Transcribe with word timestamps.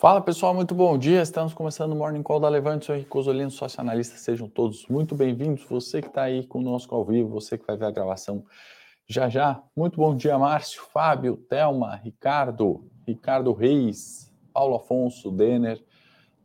Fala 0.00 0.20
pessoal, 0.20 0.54
muito 0.54 0.76
bom 0.76 0.96
dia. 0.96 1.20
Estamos 1.20 1.52
começando 1.52 1.90
o 1.90 1.96
Morning 1.96 2.22
Call 2.22 2.38
da 2.38 2.48
Levante. 2.48 2.86
Sou 2.86 2.94
Henrique 2.94 3.10
Cosolino, 3.10 3.50
sócio 3.50 3.80
analista. 3.80 4.16
Sejam 4.16 4.48
todos 4.48 4.86
muito 4.86 5.16
bem-vindos. 5.16 5.64
Você 5.64 6.00
que 6.00 6.06
está 6.06 6.22
aí 6.22 6.46
conosco 6.46 6.94
ao 6.94 7.04
vivo, 7.04 7.28
você 7.30 7.58
que 7.58 7.66
vai 7.66 7.76
ver 7.76 7.86
a 7.86 7.90
gravação 7.90 8.44
já 9.08 9.28
já. 9.28 9.60
Muito 9.76 9.96
bom 9.96 10.14
dia, 10.14 10.38
Márcio, 10.38 10.82
Fábio, 10.92 11.36
Thelma, 11.36 11.96
Ricardo, 11.96 12.88
Ricardo 13.04 13.52
Reis, 13.52 14.32
Paulo 14.52 14.76
Afonso, 14.76 15.32
Denner, 15.32 15.84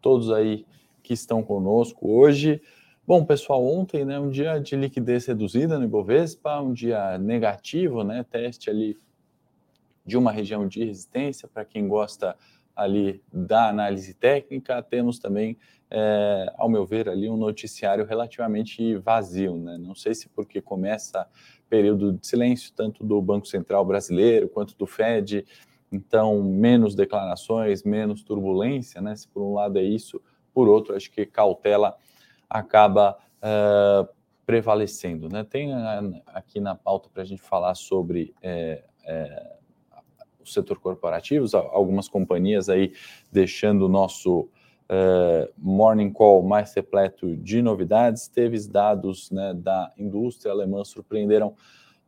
todos 0.02 0.32
aí 0.32 0.66
que 1.04 1.14
estão 1.14 1.44
conosco 1.44 2.12
hoje. 2.12 2.60
Bom, 3.06 3.24
pessoal, 3.24 3.64
ontem, 3.64 4.04
né, 4.04 4.20
um 4.20 4.32
dia 4.32 4.58
de 4.58 4.76
liquidez 4.76 5.28
reduzida 5.28 5.78
no 5.78 5.86
Ibovespa, 5.86 6.60
um 6.60 6.74
dia 6.74 7.20
negativo, 7.20 8.04
né, 8.04 8.26
teste 8.28 8.72
ali 8.72 8.98
de 10.04 10.18
uma 10.18 10.32
região 10.32 10.68
de 10.68 10.84
resistência 10.84 11.48
para 11.48 11.64
quem 11.64 11.88
gosta 11.88 12.36
ali 12.76 13.22
da 13.32 13.70
análise 13.70 14.14
técnica, 14.14 14.82
temos 14.82 15.20
também, 15.20 15.58
é, 15.90 16.52
ao 16.58 16.68
meu 16.68 16.86
ver, 16.86 17.08
ali 17.08 17.30
um 17.30 17.38
noticiário 17.38 18.06
relativamente 18.06 18.96
vazio, 18.98 19.58
né? 19.58 19.78
Não 19.78 19.94
sei 19.94 20.16
se 20.16 20.28
porque 20.30 20.62
começa 20.62 21.28
período 21.70 22.14
de 22.14 22.26
silêncio, 22.26 22.74
tanto 22.76 23.04
do 23.04 23.22
Banco 23.22 23.48
Central 23.48 23.86
brasileiro 23.86 24.50
quanto 24.50 24.76
do 24.78 24.86
Fed, 24.86 25.46
então 25.92 26.42
menos 26.42 26.96
declarações, 26.96 27.84
menos 27.84 28.24
turbulência, 28.24 29.02
né? 29.02 29.16
Se 29.16 29.28
por 29.28 29.44
um 29.44 29.54
lado 29.54 29.78
é 29.78 29.84
isso, 29.84 30.22
por 30.54 30.68
outro, 30.68 30.96
acho 30.96 31.12
que 31.12 31.26
cautela 31.26 31.96
acaba 32.50 33.18
uh, 33.40 34.08
prevalecendo, 34.46 35.30
né? 35.30 35.44
Tem 35.44 35.72
aqui 36.28 36.60
na 36.60 36.76
pauta 36.76 37.10
para 37.10 37.24
a 37.24 37.26
gente 37.26 37.42
falar 37.42 37.76
sobre 37.76 38.34
é, 38.42 38.84
o 40.50 40.52
setor 40.52 40.80
corporativo, 40.80 41.46
algumas 41.72 42.08
companhias 42.08 42.70
aí 42.70 42.94
deixando 43.32 43.86
o 43.86 43.90
nosso 43.90 44.42
uh, 44.42 45.52
morning 45.58 46.12
call 46.12 46.44
mais 46.44 46.74
repleto 46.74 47.36
de 47.38 47.62
novidades. 47.62 48.28
Teve 48.28 48.58
dados 48.68 49.32
né, 49.32 49.54
da 49.54 49.92
indústria 49.98 50.52
alemã 50.52 50.84
surpreenderam 50.84 51.56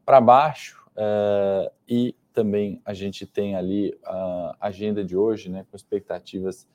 para 0.06 0.22
baixo 0.22 0.84
uh, 0.92 1.72
e 1.88 2.16
também 2.34 2.82
a 2.84 2.94
gente 2.94 3.26
tem 3.26 3.56
ali 3.56 3.98
a 4.04 4.58
agenda 4.60 5.04
de 5.04 5.16
hoje, 5.16 5.50
né, 5.50 5.66
com 5.70 5.76
expectativas 5.76 6.68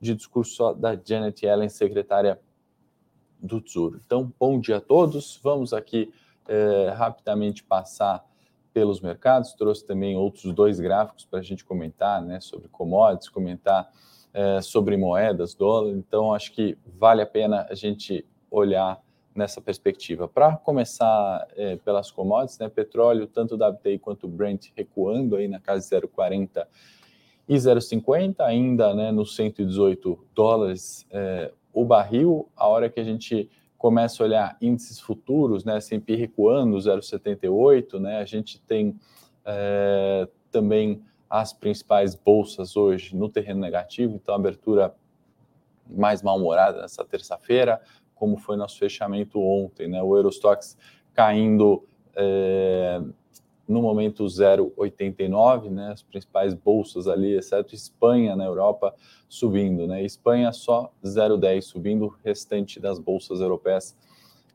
de 0.00 0.14
discurso 0.14 0.72
da 0.74 0.96
Janet 0.96 1.44
Yellen, 1.44 1.68
secretária 1.68 2.40
do 3.38 3.60
Tesouro. 3.60 4.00
Então, 4.04 4.32
bom 4.38 4.58
dia 4.58 4.78
a 4.78 4.80
todos. 4.80 5.38
Vamos 5.42 5.72
aqui 5.72 6.12
uh, 6.48 6.94
rapidamente 6.94 7.62
passar 7.62 8.24
pelos 8.72 9.00
mercados, 9.00 9.52
trouxe 9.54 9.84
também 9.84 10.16
outros 10.16 10.52
dois 10.52 10.80
gráficos 10.80 11.24
para 11.24 11.40
a 11.40 11.42
gente 11.42 11.64
comentar, 11.64 12.22
né, 12.22 12.40
sobre 12.40 12.68
commodities, 12.68 13.28
comentar 13.28 13.90
é, 14.32 14.60
sobre 14.60 14.96
moedas, 14.96 15.54
dólar. 15.54 15.90
Então, 15.90 16.32
acho 16.32 16.52
que 16.52 16.76
vale 16.98 17.22
a 17.22 17.26
pena 17.26 17.66
a 17.68 17.74
gente 17.74 18.24
olhar 18.50 19.00
nessa 19.34 19.60
perspectiva. 19.60 20.28
Para 20.28 20.56
começar 20.56 21.46
é, 21.56 21.76
pelas 21.76 22.10
commodities, 22.10 22.58
né, 22.58 22.68
petróleo, 22.68 23.26
tanto 23.26 23.54
o 23.54 23.68
WTI 23.68 23.98
quanto 23.98 24.28
Brent 24.28 24.68
recuando 24.76 25.36
aí 25.36 25.48
na 25.48 25.58
casa 25.58 25.88
de 25.88 26.06
0,40 26.06 26.66
e 27.48 27.54
0,50, 27.54 28.40
ainda 28.40 28.94
né, 28.94 29.10
nos 29.10 29.34
118 29.34 30.18
dólares 30.34 31.06
é, 31.10 31.50
o 31.72 31.84
barril. 31.84 32.48
A 32.56 32.68
hora 32.68 32.88
que 32.88 33.00
a 33.00 33.04
gente 33.04 33.50
começa 33.82 34.22
a 34.22 34.26
olhar 34.26 34.56
índices 34.60 35.00
futuros, 35.00 35.64
né, 35.64 35.76
S&P 35.78 36.14
recuando 36.14 36.76
0,78, 36.76 37.98
né, 37.98 38.18
a 38.18 38.24
gente 38.24 38.60
tem 38.60 38.96
é, 39.44 40.28
também 40.52 41.02
as 41.28 41.52
principais 41.52 42.14
bolsas 42.14 42.76
hoje 42.76 43.16
no 43.16 43.28
terreno 43.28 43.58
negativo, 43.58 44.14
então 44.14 44.36
abertura 44.36 44.94
mais 45.90 46.22
mal-humorada 46.22 46.80
nessa 46.80 47.04
terça-feira, 47.04 47.82
como 48.14 48.36
foi 48.36 48.56
nosso 48.56 48.78
fechamento 48.78 49.40
ontem, 49.40 49.88
né, 49.88 50.00
o 50.00 50.16
Eurostox 50.16 50.78
caindo 51.12 51.84
é, 52.14 53.02
no 53.72 53.82
momento 53.82 54.24
0,89, 54.24 55.70
né, 55.70 55.90
as 55.92 56.02
principais 56.02 56.54
bolsas 56.54 57.08
ali, 57.08 57.34
exceto 57.34 57.74
Espanha 57.74 58.36
na 58.36 58.44
Europa, 58.44 58.94
subindo, 59.28 59.86
né, 59.86 60.04
Espanha 60.04 60.52
só 60.52 60.92
0,10 61.04 61.62
subindo, 61.62 62.06
o 62.06 62.14
restante 62.22 62.78
das 62.78 62.98
bolsas 62.98 63.40
europeias 63.40 63.96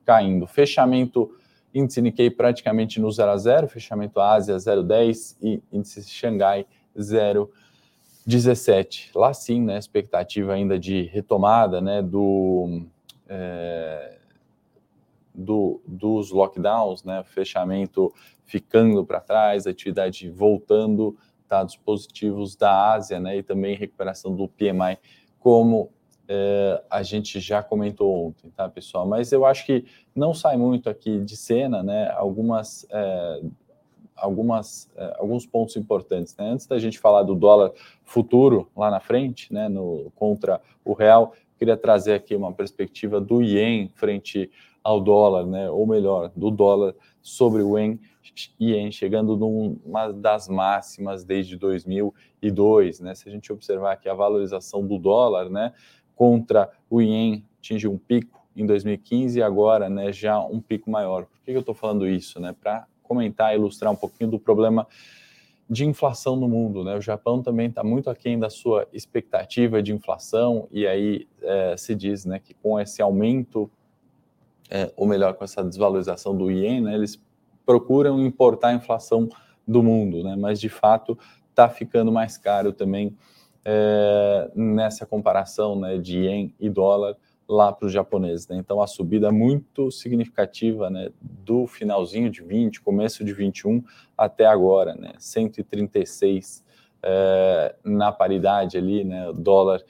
caindo. 0.06 0.46
Fechamento 0.48 1.32
índice 1.74 2.02
Nikkei 2.02 2.30
praticamente 2.30 3.02
no 3.02 3.12
0 3.12 3.32
a 3.32 3.38
0, 3.38 3.68
fechamento 3.68 4.22
Ásia 4.22 4.56
0,10 4.56 5.36
e 5.42 5.62
índice 5.72 6.04
Xangai 6.04 6.66
0,17. 6.98 9.10
Lá 9.14 9.34
sim, 9.34 9.62
né, 9.62 9.78
expectativa 9.78 10.54
ainda 10.54 10.80
de 10.80 11.02
retomada, 11.04 11.82
né, 11.82 12.02
do 12.02 12.84
é, 13.28 14.17
do, 15.38 15.80
dos 15.86 16.32
lockdowns, 16.32 17.04
né, 17.04 17.24
fechamento 17.24 18.12
ficando 18.44 19.06
para 19.06 19.20
trás, 19.20 19.68
atividade 19.68 20.30
voltando, 20.30 21.16
dados 21.48 21.76
positivos 21.76 22.56
da 22.56 22.94
Ásia, 22.94 23.20
né, 23.20 23.38
e 23.38 23.44
também 23.44 23.76
recuperação 23.76 24.36
do 24.36 24.48
PMI, 24.48 24.98
como 25.40 25.92
é, 26.28 26.84
a 26.90 27.04
gente 27.04 27.40
já 27.40 27.62
comentou 27.62 28.28
ontem, 28.28 28.50
tá, 28.50 28.68
pessoal? 28.68 29.08
Mas 29.08 29.32
eu 29.32 29.46
acho 29.46 29.66
que 29.66 29.86
não 30.16 30.34
sai 30.34 30.58
muito 30.58 30.90
aqui 30.90 31.20
de 31.20 31.38
cena, 31.38 31.84
né, 31.84 32.12
algumas, 32.16 32.86
é, 32.90 33.42
algumas, 34.16 34.90
é, 34.98 35.16
alguns 35.20 35.46
pontos 35.46 35.78
importantes, 35.78 36.36
né? 36.36 36.50
Antes 36.50 36.66
da 36.68 36.80
gente 36.80 37.00
falar 37.00 37.24
do 37.24 37.36
dólar 37.36 37.72
futuro 38.04 38.70
lá 38.76 38.90
na 38.90 39.00
frente, 39.00 39.54
né, 39.54 39.70
no, 39.70 40.12
contra 40.16 40.60
o 40.84 40.94
real, 40.94 41.34
queria 41.58 41.78
trazer 41.78 42.16
aqui 42.16 42.36
uma 42.36 42.52
perspectiva 42.52 43.22
do 43.22 43.42
ien 43.42 43.90
frente 43.96 44.52
ao 44.88 45.02
dólar, 45.02 45.46
né, 45.46 45.70
ou 45.70 45.86
melhor, 45.86 46.32
do 46.34 46.50
dólar 46.50 46.96
sobre 47.22 47.62
o 47.62 47.78
ien, 47.78 48.90
chegando 48.90 49.36
numa 49.36 50.14
das 50.14 50.48
máximas 50.48 51.26
desde 51.26 51.58
2002, 51.58 53.02
né? 53.02 53.14
Se 53.14 53.28
a 53.28 53.32
gente 53.34 53.52
observar 53.52 53.92
aqui 53.92 54.08
a 54.08 54.14
valorização 54.14 54.88
do 54.88 54.98
dólar, 54.98 55.50
né, 55.50 55.74
contra 56.16 56.72
o 56.90 57.02
ien 57.02 57.44
atingiu 57.60 57.92
um 57.92 57.98
pico 57.98 58.48
em 58.56 58.66
2015 58.66 59.38
e 59.38 59.44
agora, 59.44 59.90
né, 59.90 60.14
já 60.14 60.40
um 60.40 60.62
pico 60.62 60.90
maior. 60.90 61.26
Por 61.26 61.42
que 61.44 61.52
eu 61.52 61.60
estou 61.60 61.76
falando 61.76 62.08
isso, 62.08 62.40
né? 62.40 62.56
Para 62.58 62.88
comentar, 63.04 63.54
ilustrar 63.54 63.92
um 63.92 63.96
pouquinho 63.96 64.32
do 64.32 64.40
problema 64.40 64.88
de 65.70 65.86
inflação 65.86 66.38
no 66.38 66.48
mundo, 66.48 66.86
né? 66.86 66.96
O 66.96 67.02
Japão 67.02 67.44
também 67.44 67.68
está 67.68 67.84
muito 67.84 68.10
aquém 68.10 68.40
da 68.40 68.50
sua 68.50 68.88
expectativa 68.94 69.84
de 69.84 69.92
inflação 69.92 70.66
e 70.72 70.88
aí 70.88 71.28
é, 71.42 71.76
se 71.76 71.94
diz, 71.94 72.24
né, 72.24 72.40
que 72.40 72.54
com 72.54 72.80
esse 72.80 73.02
aumento 73.02 73.70
é, 74.70 74.92
ou 74.96 75.08
melhor, 75.08 75.34
com 75.34 75.44
essa 75.44 75.64
desvalorização 75.64 76.36
do 76.36 76.52
iene, 76.52 76.82
né, 76.82 76.96
eles 76.96 77.22
procuram 77.66 78.20
importar 78.20 78.70
a 78.70 78.74
inflação 78.74 79.30
do 79.68 79.84
mundo, 79.84 80.24
né, 80.24 80.36
mas 80.38 80.60
de 80.60 80.70
fato 80.70 81.18
está 81.50 81.70
ficando 81.70 82.12
mais 82.12 82.38
caro 82.38 82.72
também 82.72 83.16
é, 83.66 84.52
nessa 84.56 85.06
comparação 85.06 85.80
né, 85.80 85.98
de 85.98 86.20
ien 86.20 86.54
e 86.60 86.70
dólar 86.70 87.16
lá 87.48 87.72
para 87.72 87.86
os 87.86 87.94
japoneses. 87.94 88.48
Né? 88.48 88.58
Então 88.58 88.82
a 88.82 88.88
subida 88.88 89.32
muito 89.32 89.90
significativa 89.90 90.90
né, 90.90 91.10
do 91.22 91.66
finalzinho 91.66 92.30
de 92.30 92.44
20, 92.44 92.82
começo 92.82 93.24
de 93.24 93.34
21 93.34 93.84
até 94.18 94.46
agora, 94.46 94.96
né, 94.96 95.14
136 95.18 96.64
é, 97.04 97.76
na 97.84 98.12
paridade 98.12 98.78
ali, 98.78 99.04
né, 99.04 99.32
dólar 99.34 99.82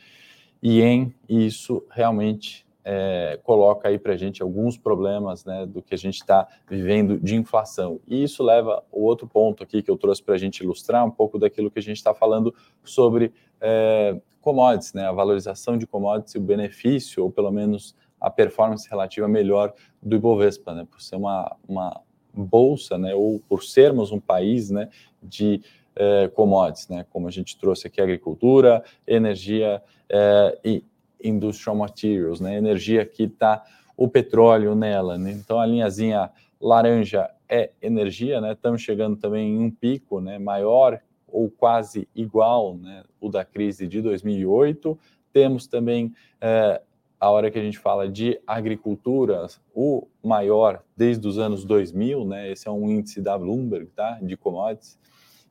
e 0.62 0.80
ien, 0.80 1.14
e 1.28 1.46
isso 1.46 1.84
realmente 1.90 2.67
é, 2.90 3.38
coloca 3.44 3.90
aí 3.90 4.00
para 4.00 4.14
a 4.14 4.16
gente 4.16 4.42
alguns 4.42 4.78
problemas 4.78 5.44
né, 5.44 5.66
do 5.66 5.82
que 5.82 5.94
a 5.94 5.98
gente 5.98 6.16
está 6.16 6.48
vivendo 6.70 7.20
de 7.20 7.36
inflação. 7.36 8.00
E 8.08 8.24
isso 8.24 8.42
leva 8.42 8.82
o 8.90 9.04
outro 9.04 9.28
ponto 9.28 9.62
aqui 9.62 9.84
que 9.84 9.92
eu 9.92 9.98
trouxe 9.98 10.24
para 10.24 10.36
a 10.36 10.38
gente 10.38 10.64
ilustrar 10.64 11.06
um 11.06 11.12
pouco 11.12 11.38
daquilo 11.38 11.70
que 11.70 11.80
a 11.80 11.82
gente 11.82 11.98
está 11.98 12.14
falando 12.14 12.56
sobre 12.86 13.34
é, 13.60 14.18
commodities, 14.40 14.94
né, 14.94 15.06
a 15.06 15.12
valorização 15.12 15.78
de 15.78 15.86
commodities 15.86 16.36
e 16.36 16.38
o 16.38 16.42
benefício, 16.42 17.26
ou 17.26 17.30
pelo 17.30 17.52
menos 17.52 17.94
a 18.22 18.30
performance 18.30 18.90
relativa 18.90 19.28
melhor 19.28 19.74
do 20.02 20.16
Ibovespa, 20.16 20.74
né, 20.74 20.88
por 20.90 21.02
ser 21.02 21.18
uma, 21.18 21.58
uma 21.68 22.00
bolsa, 22.34 22.98
né, 22.98 23.14
ou 23.14 23.42
por 23.50 23.66
sermos 23.66 24.14
um 24.14 24.20
país 24.20 24.70
né, 24.70 24.88
de 25.22 25.62
é, 25.94 26.30
commodities, 26.30 26.88
né, 26.88 27.06
como 27.10 27.28
a 27.28 27.32
gente 27.32 27.58
trouxe 27.58 27.88
aqui 27.88 28.00
agricultura, 28.00 28.82
energia 29.06 29.84
é, 30.10 30.58
e 30.64 30.86
Industrial 31.24 31.76
Materials, 31.76 32.40
né? 32.40 32.58
Energia 32.58 33.06
que 33.06 33.24
está 33.24 33.64
o 33.96 34.08
petróleo 34.08 34.76
nela, 34.76 35.18
né? 35.18 35.32
Então 35.32 35.60
a 35.60 35.66
linhazinha 35.66 36.30
laranja 36.60 37.30
é 37.50 37.72
energia, 37.82 38.42
né? 38.42 38.54
Estamos 38.54 38.82
chegando 38.82 39.16
também 39.18 39.56
em 39.56 39.60
um 39.60 39.72
pico, 39.72 40.20
né? 40.20 40.38
Maior 40.38 41.00
ou 41.28 41.50
quase 41.50 42.08
igual, 42.16 42.76
né? 42.76 43.04
O 43.20 43.30
da 43.30 43.44
crise 43.44 43.88
de 43.88 44.02
2008. 44.02 44.98
Temos 45.34 45.68
também 45.68 46.14
é, 46.40 46.82
a 47.20 47.30
hora 47.30 47.50
que 47.50 47.58
a 47.58 47.62
gente 47.62 47.78
fala 47.78 48.08
de 48.10 48.40
agricultura, 48.46 49.48
o 49.74 50.08
maior 50.24 50.84
desde 50.96 51.28
os 51.28 51.38
anos 51.38 51.66
2000, 51.66 52.26
né? 52.26 52.52
Esse 52.52 52.68
é 52.68 52.72
um 52.72 52.90
índice 52.90 53.22
da 53.22 53.38
Bloomberg, 53.38 53.88
tá? 53.96 54.20
De 54.22 54.38
commodities 54.38 55.00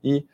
e 0.02 0.24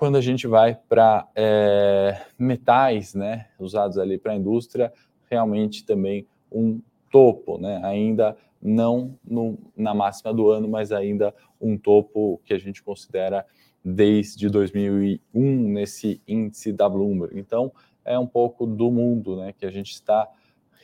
quando 0.00 0.16
a 0.16 0.20
gente 0.22 0.46
vai 0.46 0.78
para 0.88 1.28
é, 1.36 2.22
metais, 2.38 3.14
né, 3.14 3.48
usados 3.58 3.98
ali 3.98 4.16
para 4.16 4.32
a 4.32 4.34
indústria, 4.34 4.90
realmente 5.30 5.84
também 5.84 6.26
um 6.50 6.80
topo, 7.10 7.58
né, 7.58 7.82
ainda 7.84 8.34
não 8.62 9.14
no, 9.22 9.58
na 9.76 9.92
máxima 9.92 10.32
do 10.32 10.48
ano, 10.48 10.66
mas 10.66 10.90
ainda 10.90 11.34
um 11.60 11.76
topo 11.76 12.40
que 12.46 12.54
a 12.54 12.58
gente 12.58 12.82
considera 12.82 13.44
desde 13.84 14.48
2001 14.48 15.20
nesse 15.68 16.22
índice 16.26 16.72
da 16.72 16.88
Bloomberg. 16.88 17.38
Então, 17.38 17.70
é 18.02 18.18
um 18.18 18.26
pouco 18.26 18.64
do 18.64 18.90
mundo 18.90 19.36
né, 19.36 19.52
que 19.52 19.66
a 19.66 19.70
gente 19.70 19.90
está 19.90 20.26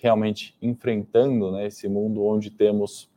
realmente 0.03 0.55
enfrentando, 0.61 1.51
né, 1.53 1.69
esse 1.69 1.89
mundo 1.89 2.23
onde 2.23 2.51
temos 2.51 3.11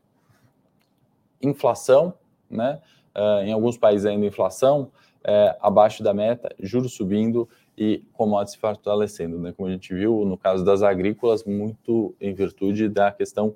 inflação, 1.41 2.13
né, 2.49 2.79
uh, 3.13 3.43
em 3.43 3.51
alguns 3.51 3.77
países 3.77 4.05
ainda 4.05 4.25
inflação 4.25 4.93
uh, 5.25 5.57
abaixo 5.61 6.03
da 6.03 6.13
meta, 6.13 6.53
juros 6.59 6.93
subindo 6.93 7.47
e 7.77 8.03
commodities 8.13 8.59
fortalecendo, 8.59 9.39
né, 9.39 9.53
como 9.55 9.69
a 9.69 9.71
gente 9.71 9.93
viu 9.93 10.25
no 10.25 10.37
caso 10.37 10.65
das 10.65 10.83
agrícolas, 10.83 11.43
muito 11.43 12.15
em 12.19 12.33
virtude 12.33 12.89
da 12.89 13.11
questão 13.11 13.55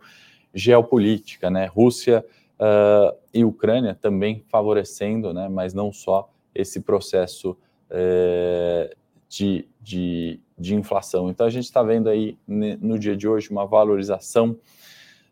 geopolítica, 0.53 1.49
né, 1.49 1.65
Rússia 1.65 2.25
uh, 2.59 3.15
e 3.33 3.43
Ucrânia 3.43 3.97
também 3.99 4.43
favorecendo, 4.49 5.33
né, 5.33 5.49
mas 5.49 5.73
não 5.73 5.91
só 5.91 6.29
esse 6.55 6.81
processo 6.81 7.57
eh, 7.89 8.95
de, 9.29 9.67
de, 9.81 10.39
de 10.57 10.75
inflação. 10.75 11.29
Então 11.29 11.47
a 11.47 11.49
gente 11.49 11.65
está 11.65 11.81
vendo 11.81 12.09
aí 12.09 12.37
no 12.47 12.99
dia 12.99 13.15
de 13.15 13.27
hoje 13.27 13.49
uma 13.49 13.65
valorização 13.65 14.55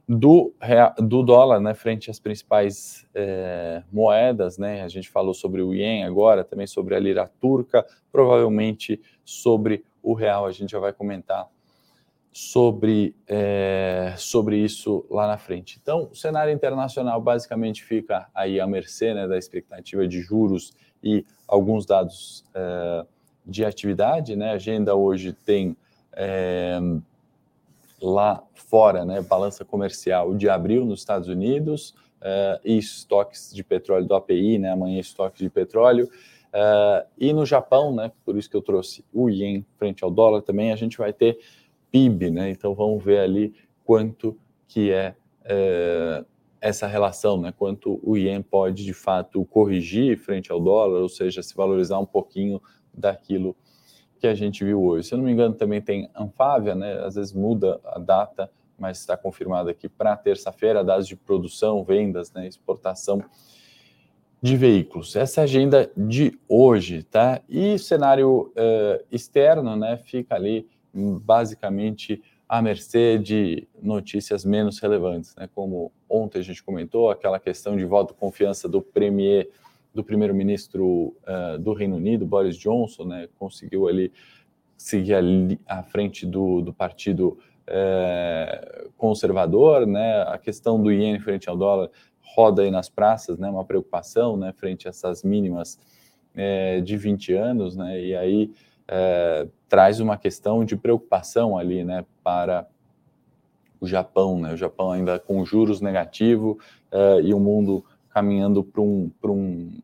do, 0.07 0.53
do 0.97 1.23
dólar 1.23 1.59
né, 1.59 1.73
frente 1.73 2.09
às 2.09 2.19
principais 2.19 3.07
é, 3.13 3.83
moedas. 3.91 4.57
Né? 4.57 4.81
A 4.83 4.87
gente 4.87 5.09
falou 5.09 5.33
sobre 5.33 5.61
o 5.61 5.73
ien 5.73 6.03
agora, 6.03 6.43
também 6.43 6.67
sobre 6.67 6.95
a 6.95 6.99
lira 6.99 7.29
turca, 7.39 7.85
provavelmente 8.11 8.99
sobre 9.23 9.83
o 10.01 10.13
real. 10.13 10.45
A 10.45 10.51
gente 10.51 10.71
já 10.71 10.79
vai 10.79 10.93
comentar 10.93 11.47
sobre, 12.31 13.15
é, 13.27 14.13
sobre 14.17 14.57
isso 14.57 15.05
lá 15.09 15.27
na 15.27 15.37
frente. 15.37 15.79
Então, 15.81 16.09
o 16.11 16.15
cenário 16.15 16.53
internacional 16.53 17.21
basicamente 17.21 17.83
fica 17.83 18.29
aí 18.33 18.59
à 18.59 18.67
mercê 18.67 19.13
né, 19.13 19.27
da 19.27 19.37
expectativa 19.37 20.07
de 20.07 20.21
juros 20.21 20.73
e 21.03 21.25
alguns 21.47 21.85
dados. 21.85 22.45
É, 22.53 23.05
de 23.45 23.65
atividade, 23.65 24.35
né? 24.35 24.51
A 24.51 24.53
agenda 24.53 24.95
hoje 24.95 25.33
tem 25.33 25.75
é, 26.13 26.79
lá 28.01 28.43
fora, 28.53 29.05
né? 29.05 29.21
Balança 29.21 29.63
comercial 29.63 30.33
de 30.35 30.49
abril 30.49 30.85
nos 30.85 30.99
Estados 30.99 31.27
Unidos 31.27 31.93
é, 32.21 32.59
e 32.65 32.77
estoques 32.77 33.53
de 33.53 33.63
petróleo 33.63 34.07
do 34.07 34.15
API, 34.15 34.57
né? 34.57 34.71
Amanhã 34.71 34.99
estoque 34.99 35.43
de 35.43 35.49
petróleo. 35.49 36.09
É, 36.51 37.05
e 37.17 37.31
no 37.31 37.45
Japão, 37.45 37.93
né? 37.93 38.11
Por 38.25 38.37
isso 38.37 38.49
que 38.49 38.57
eu 38.57 38.61
trouxe 38.61 39.05
o 39.13 39.29
ien 39.29 39.65
frente 39.77 40.03
ao 40.03 40.11
dólar 40.11 40.41
também, 40.41 40.71
a 40.71 40.75
gente 40.75 40.97
vai 40.97 41.13
ter 41.13 41.39
PIB, 41.91 42.31
né? 42.31 42.49
Então 42.49 42.73
vamos 42.73 43.03
ver 43.03 43.19
ali 43.19 43.53
quanto 43.85 44.37
que 44.67 44.91
é, 44.91 45.15
é 45.45 46.25
essa 46.59 46.85
relação, 46.85 47.41
né? 47.41 47.51
Quanto 47.57 47.99
o 48.03 48.15
ien 48.17 48.41
pode 48.41 48.85
de 48.85 48.93
fato 48.93 49.43
corrigir 49.45 50.17
frente 50.17 50.51
ao 50.51 50.59
dólar, 50.59 51.01
ou 51.01 51.09
seja, 51.09 51.41
se 51.41 51.55
valorizar 51.55 51.99
um 51.99 52.05
pouquinho 52.05 52.61
daquilo 52.93 53.55
que 54.21 54.27
a 54.27 54.35
gente 54.35 54.63
viu 54.63 54.79
hoje. 54.83 55.07
Se 55.07 55.15
eu 55.15 55.17
não 55.17 55.25
me 55.25 55.31
engano, 55.31 55.55
também 55.55 55.81
tem 55.81 56.07
Anfávia, 56.15 56.75
né? 56.75 57.03
Às 57.03 57.15
vezes 57.15 57.33
muda 57.33 57.81
a 57.83 57.97
data, 57.97 58.51
mas 58.77 58.99
está 58.99 59.17
confirmado 59.17 59.67
aqui 59.67 59.89
para 59.89 60.15
terça-feira, 60.15 60.83
dados 60.83 61.07
de 61.07 61.15
produção, 61.15 61.83
vendas, 61.83 62.31
né? 62.31 62.47
exportação 62.47 63.23
de 64.39 64.55
veículos. 64.55 65.15
Essa 65.15 65.39
é 65.39 65.41
a 65.41 65.45
agenda 65.45 65.91
de 65.97 66.39
hoje, 66.47 67.01
tá? 67.01 67.41
E 67.49 67.79
cenário 67.79 68.53
uh, 68.55 69.03
externo, 69.11 69.75
né? 69.75 69.97
Fica 69.97 70.35
ali 70.35 70.69
basicamente 70.93 72.21
à 72.47 72.61
mercê 72.61 73.17
de 73.17 73.67
notícias 73.81 74.45
menos 74.45 74.79
relevantes, 74.79 75.35
né? 75.35 75.49
Como 75.55 75.91
ontem 76.07 76.39
a 76.39 76.43
gente 76.43 76.63
comentou, 76.63 77.09
aquela 77.09 77.39
questão 77.39 77.75
de 77.75 77.85
voto 77.85 78.13
de 78.13 78.19
confiança 78.19 78.69
do 78.69 78.83
Premier 78.83 79.49
do 79.93 80.03
primeiro-ministro 80.03 81.15
uh, 81.27 81.57
do 81.59 81.73
Reino 81.73 81.97
Unido, 81.97 82.25
Boris 82.25 82.55
Johnson, 82.55 83.05
né, 83.05 83.27
conseguiu 83.37 83.87
ali 83.87 84.11
seguir 84.77 85.13
ali 85.13 85.59
à 85.67 85.83
frente 85.83 86.25
do, 86.25 86.61
do 86.61 86.73
partido 86.73 87.37
uh, 87.67 88.89
conservador, 88.97 89.85
né, 89.85 90.23
a 90.23 90.37
questão 90.37 90.81
do 90.81 90.91
iene 90.91 91.19
frente 91.19 91.49
ao 91.49 91.57
dólar 91.57 91.89
roda 92.21 92.61
aí 92.61 92.71
nas 92.71 92.87
praças, 92.87 93.37
né, 93.37 93.49
uma 93.49 93.65
preocupação, 93.65 94.37
né, 94.37 94.53
frente 94.53 94.87
a 94.87 94.89
essas 94.89 95.23
mínimas 95.23 95.77
uh, 96.35 96.81
de 96.81 96.95
20 96.95 97.33
anos, 97.33 97.75
né, 97.75 98.01
e 98.01 98.15
aí 98.15 98.51
traz 99.69 100.01
uma 100.01 100.17
questão 100.17 100.65
de 100.65 100.75
preocupação 100.75 101.57
ali, 101.57 101.81
né, 101.81 102.03
para 102.21 102.67
o 103.79 103.87
Japão, 103.87 104.37
né, 104.37 104.53
o 104.53 104.57
Japão 104.57 104.91
ainda 104.91 105.17
com 105.17 105.45
juros 105.45 105.79
negativos 105.79 106.57
e 107.23 107.33
o 107.33 107.39
mundo 107.39 107.85
caminhando 108.13 108.63
para 108.63 108.81
um, 108.81 109.11
um, 109.23 109.81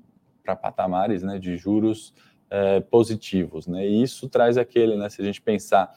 patamares 0.62 1.24
né, 1.24 1.40
de 1.40 1.58
juros 1.58 2.14
é, 2.50 2.80
positivos. 2.80 3.68
Né? 3.68 3.88
E 3.88 4.02
isso 4.02 4.30
traz 4.30 4.58
aquele, 4.58 4.96
né, 4.96 5.10
se 5.10 5.22
a 5.22 5.26
gente 5.26 5.42
pensar 5.42 5.94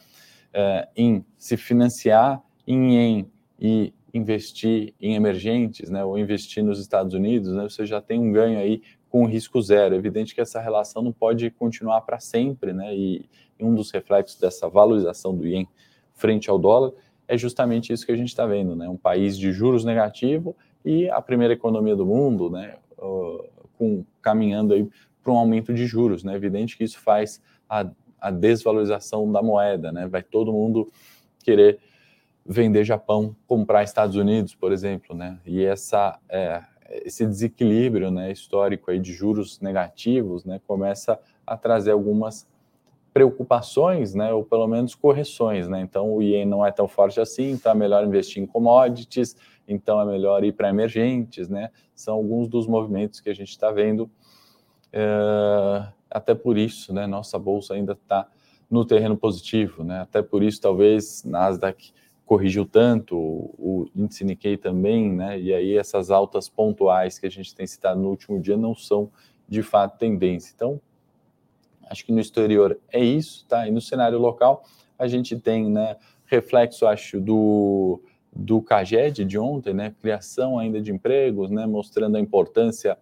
é, 0.52 0.88
em 0.96 1.24
se 1.36 1.56
financiar 1.56 2.42
em 2.66 2.94
ien 2.94 3.30
e 3.58 3.92
investir 4.12 4.94
em 5.00 5.14
emergentes, 5.14 5.88
né, 5.88 6.04
ou 6.04 6.18
investir 6.18 6.64
nos 6.64 6.80
Estados 6.80 7.14
Unidos, 7.14 7.52
né, 7.52 7.62
você 7.62 7.86
já 7.86 8.00
tem 8.00 8.18
um 8.18 8.32
ganho 8.32 8.58
aí 8.58 8.82
com 9.08 9.24
risco 9.24 9.60
zero. 9.62 9.94
É 9.94 9.98
evidente 9.98 10.34
que 10.34 10.40
essa 10.40 10.60
relação 10.60 11.02
não 11.02 11.12
pode 11.12 11.50
continuar 11.50 12.00
para 12.00 12.18
sempre, 12.18 12.72
né, 12.72 12.94
e 12.96 13.24
um 13.60 13.74
dos 13.74 13.90
reflexos 13.90 14.38
dessa 14.40 14.68
valorização 14.68 15.36
do 15.36 15.46
ien 15.46 15.68
frente 16.14 16.50
ao 16.50 16.58
dólar 16.58 16.92
é 17.28 17.38
justamente 17.38 17.92
isso 17.92 18.04
que 18.04 18.10
a 18.10 18.16
gente 18.16 18.28
está 18.28 18.44
vendo, 18.44 18.74
né, 18.74 18.88
um 18.88 18.96
país 18.96 19.38
de 19.38 19.52
juros 19.52 19.84
negativo 19.84 20.56
e 20.84 21.08
a 21.10 21.20
primeira 21.20 21.54
economia 21.54 21.94
do 21.94 22.06
mundo, 22.06 22.50
né, 22.50 22.76
uh, 22.98 23.44
com, 23.76 24.04
caminhando 24.22 24.74
aí 24.74 24.88
para 25.22 25.32
um 25.32 25.36
aumento 25.36 25.72
de 25.74 25.86
juros, 25.86 26.24
né, 26.24 26.34
evidente 26.34 26.76
que 26.76 26.84
isso 26.84 26.98
faz 26.98 27.42
a, 27.68 27.86
a 28.20 28.30
desvalorização 28.30 29.30
da 29.30 29.42
moeda, 29.42 29.92
né, 29.92 30.06
vai 30.06 30.22
todo 30.22 30.52
mundo 30.52 30.90
querer 31.44 31.78
vender 32.44 32.84
Japão, 32.84 33.36
comprar 33.46 33.82
Estados 33.82 34.16
Unidos, 34.16 34.54
por 34.54 34.72
exemplo, 34.72 35.14
né, 35.14 35.38
e 35.44 35.64
essa, 35.64 36.18
é, 36.28 36.62
esse 37.04 37.26
desequilíbrio, 37.26 38.10
né, 38.10 38.32
histórico 38.32 38.90
aí 38.90 38.98
de 38.98 39.12
juros 39.12 39.60
negativos, 39.60 40.44
né, 40.44 40.60
começa 40.66 41.18
a 41.46 41.56
trazer 41.56 41.92
algumas 41.92 42.48
preocupações, 43.12 44.14
né, 44.14 44.32
ou 44.32 44.44
pelo 44.44 44.66
menos 44.66 44.94
correções, 44.94 45.68
né? 45.68 45.80
Então 45.80 46.14
o 46.14 46.22
ien 46.22 46.46
não 46.46 46.64
é 46.64 46.70
tão 46.70 46.86
forte 46.86 47.20
assim, 47.20 47.50
então 47.50 47.72
é 47.72 47.74
melhor 47.74 48.04
investir 48.04 48.42
em 48.42 48.46
commodities, 48.46 49.36
então 49.72 50.00
é 50.00 50.04
melhor 50.04 50.44
ir 50.44 50.52
para 50.52 50.68
emergentes, 50.68 51.48
né? 51.48 51.70
São 51.94 52.14
alguns 52.14 52.48
dos 52.48 52.66
movimentos 52.66 53.20
que 53.20 53.30
a 53.30 53.34
gente 53.34 53.50
está 53.50 53.70
vendo. 53.70 54.10
É, 54.92 55.86
até 56.10 56.34
por 56.34 56.58
isso, 56.58 56.92
né, 56.92 57.06
nossa 57.06 57.38
bolsa 57.38 57.74
ainda 57.74 57.92
está 57.92 58.26
no 58.68 58.84
terreno 58.84 59.16
positivo, 59.16 59.84
né? 59.84 60.00
Até 60.00 60.22
por 60.22 60.42
isso, 60.42 60.60
talvez 60.60 61.24
Nasdaq 61.24 61.92
corrigiu 62.24 62.64
tanto, 62.64 63.16
o 63.16 63.90
índice 63.94 64.24
Nikkei 64.24 64.56
também, 64.56 65.12
né? 65.12 65.40
E 65.40 65.52
aí 65.52 65.76
essas 65.76 66.10
altas 66.10 66.48
pontuais 66.48 67.18
que 67.18 67.26
a 67.26 67.30
gente 67.30 67.52
tem 67.54 67.66
citado 67.66 68.00
no 68.00 68.08
último 68.08 68.40
dia 68.40 68.56
não 68.56 68.74
são 68.74 69.10
de 69.48 69.62
fato 69.62 69.98
tendência. 69.98 70.52
Então, 70.54 70.80
acho 71.88 72.04
que 72.04 72.12
no 72.12 72.20
exterior 72.20 72.78
é 72.92 73.00
isso, 73.00 73.44
tá? 73.48 73.66
E 73.66 73.72
no 73.72 73.80
cenário 73.80 74.18
local 74.18 74.62
a 74.96 75.08
gente 75.08 75.36
tem, 75.36 75.68
né, 75.68 75.96
reflexo, 76.26 76.86
acho, 76.86 77.20
do 77.20 78.00
do 78.34 78.62
CAGED 78.62 79.24
de 79.24 79.38
ontem, 79.38 79.74
né, 79.74 79.94
criação 80.00 80.58
ainda 80.58 80.80
de 80.80 80.92
empregos, 80.92 81.50
né, 81.50 81.66
mostrando 81.66 82.16
a 82.16 82.20
importância 82.20 82.96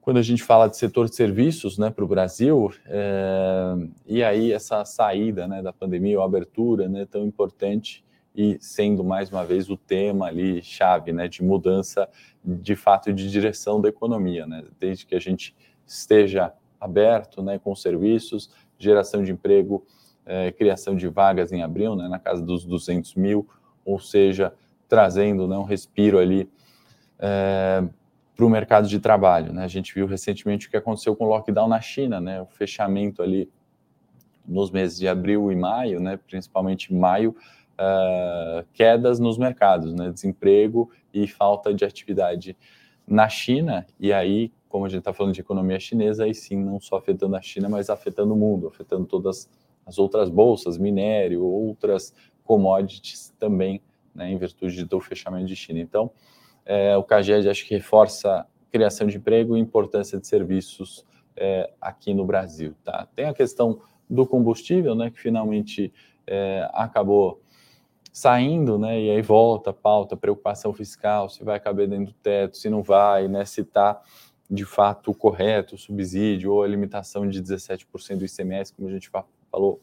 quando 0.00 0.18
a 0.18 0.22
gente 0.22 0.42
fala 0.42 0.68
de 0.68 0.76
setor 0.76 1.08
de 1.08 1.16
serviços, 1.16 1.78
né, 1.78 1.90
para 1.90 2.04
o 2.04 2.06
Brasil, 2.06 2.72
é, 2.86 3.74
e 4.06 4.22
aí 4.22 4.52
essa 4.52 4.84
saída, 4.84 5.48
né, 5.48 5.60
da 5.60 5.72
pandemia, 5.72 6.18
ou 6.18 6.24
abertura, 6.24 6.88
né, 6.88 7.04
tão 7.10 7.26
importante 7.26 8.04
e 8.32 8.56
sendo 8.60 9.02
mais 9.02 9.30
uma 9.32 9.44
vez 9.44 9.68
o 9.68 9.76
tema 9.76 10.26
ali 10.26 10.62
chave, 10.62 11.12
né, 11.12 11.26
de 11.26 11.42
mudança 11.42 12.08
de 12.44 12.76
fato 12.76 13.12
de 13.12 13.28
direção 13.28 13.80
da 13.80 13.88
economia, 13.88 14.46
né, 14.46 14.62
desde 14.78 15.06
que 15.06 15.14
a 15.16 15.18
gente 15.18 15.56
esteja 15.84 16.52
aberto, 16.80 17.42
né, 17.42 17.58
com 17.58 17.74
serviços, 17.74 18.50
geração 18.78 19.24
de 19.24 19.32
emprego, 19.32 19.84
é, 20.24 20.52
criação 20.52 20.94
de 20.94 21.08
vagas 21.08 21.50
em 21.50 21.62
abril, 21.62 21.96
né, 21.96 22.08
na 22.08 22.20
casa 22.20 22.42
dos 22.42 22.64
200 22.64 23.14
mil, 23.16 23.48
ou 23.86 24.00
seja, 24.00 24.52
trazendo 24.88 25.46
né, 25.46 25.56
um 25.56 25.62
respiro 25.62 26.18
ali 26.18 26.50
é, 27.18 27.82
para 28.34 28.44
o 28.44 28.50
mercado 28.50 28.88
de 28.88 28.98
trabalho. 28.98 29.52
Né? 29.52 29.64
A 29.64 29.68
gente 29.68 29.94
viu 29.94 30.06
recentemente 30.06 30.66
o 30.66 30.70
que 30.70 30.76
aconteceu 30.76 31.14
com 31.14 31.24
o 31.24 31.28
lockdown 31.28 31.68
na 31.68 31.80
China, 31.80 32.20
né? 32.20 32.42
o 32.42 32.46
fechamento 32.46 33.22
ali 33.22 33.48
nos 34.46 34.70
meses 34.70 34.98
de 34.98 35.08
abril 35.08 35.50
e 35.50 35.56
maio, 35.56 36.00
né? 36.00 36.18
principalmente 36.26 36.92
maio, 36.92 37.34
uh, 37.80 38.66
quedas 38.74 39.18
nos 39.20 39.38
mercados, 39.38 39.94
né? 39.94 40.10
desemprego 40.10 40.90
e 41.14 41.26
falta 41.26 41.72
de 41.72 41.84
atividade 41.84 42.56
na 43.06 43.28
China, 43.28 43.86
e 44.00 44.12
aí, 44.12 44.52
como 44.68 44.84
a 44.84 44.88
gente 44.88 44.98
está 44.98 45.12
falando 45.12 45.32
de 45.32 45.40
economia 45.40 45.78
chinesa, 45.78 46.24
aí 46.24 46.34
sim, 46.34 46.56
não 46.56 46.80
só 46.80 46.96
afetando 46.96 47.36
a 47.36 47.40
China, 47.40 47.68
mas 47.68 47.88
afetando 47.88 48.34
o 48.34 48.36
mundo, 48.36 48.66
afetando 48.66 49.06
todas 49.06 49.48
as 49.86 49.96
outras 49.96 50.28
bolsas, 50.28 50.76
minério, 50.76 51.44
outras 51.44 52.12
commodities 52.46 53.34
também, 53.38 53.82
né, 54.14 54.30
em 54.30 54.38
virtude 54.38 54.84
do 54.84 55.00
fechamento 55.00 55.46
de 55.46 55.56
China. 55.56 55.80
Então, 55.80 56.10
é, 56.64 56.96
o 56.96 57.02
CAGED 57.02 57.48
acho 57.48 57.66
que 57.66 57.74
reforça 57.74 58.40
a 58.40 58.46
criação 58.70 59.06
de 59.06 59.18
emprego 59.18 59.56
e 59.56 59.60
importância 59.60 60.18
de 60.18 60.26
serviços 60.26 61.04
é, 61.36 61.70
aqui 61.80 62.14
no 62.14 62.24
Brasil. 62.24 62.74
Tá? 62.82 63.06
Tem 63.14 63.26
a 63.26 63.34
questão 63.34 63.80
do 64.08 64.26
combustível, 64.26 64.94
né, 64.94 65.10
que 65.10 65.20
finalmente 65.20 65.92
é, 66.26 66.68
acabou 66.72 67.40
saindo, 68.12 68.78
né, 68.78 68.98
e 69.00 69.10
aí 69.10 69.20
volta 69.20 69.70
a 69.70 69.74
pauta, 69.74 70.16
preocupação 70.16 70.72
fiscal, 70.72 71.28
se 71.28 71.44
vai 71.44 71.60
caber 71.60 71.86
dentro 71.86 72.06
do 72.06 72.12
teto, 72.14 72.56
se 72.56 72.70
não 72.70 72.82
vai, 72.82 73.28
né, 73.28 73.44
se 73.44 73.60
está 73.60 74.00
de 74.48 74.64
fato 74.64 75.12
correto 75.12 75.74
o 75.74 75.78
subsídio 75.78 76.52
ou 76.52 76.62
a 76.62 76.68
limitação 76.68 77.28
de 77.28 77.42
17% 77.42 78.16
do 78.16 78.24
ICMS, 78.24 78.72
como 78.72 78.88
a 78.88 78.92
gente 78.92 79.10
falou 79.50 79.80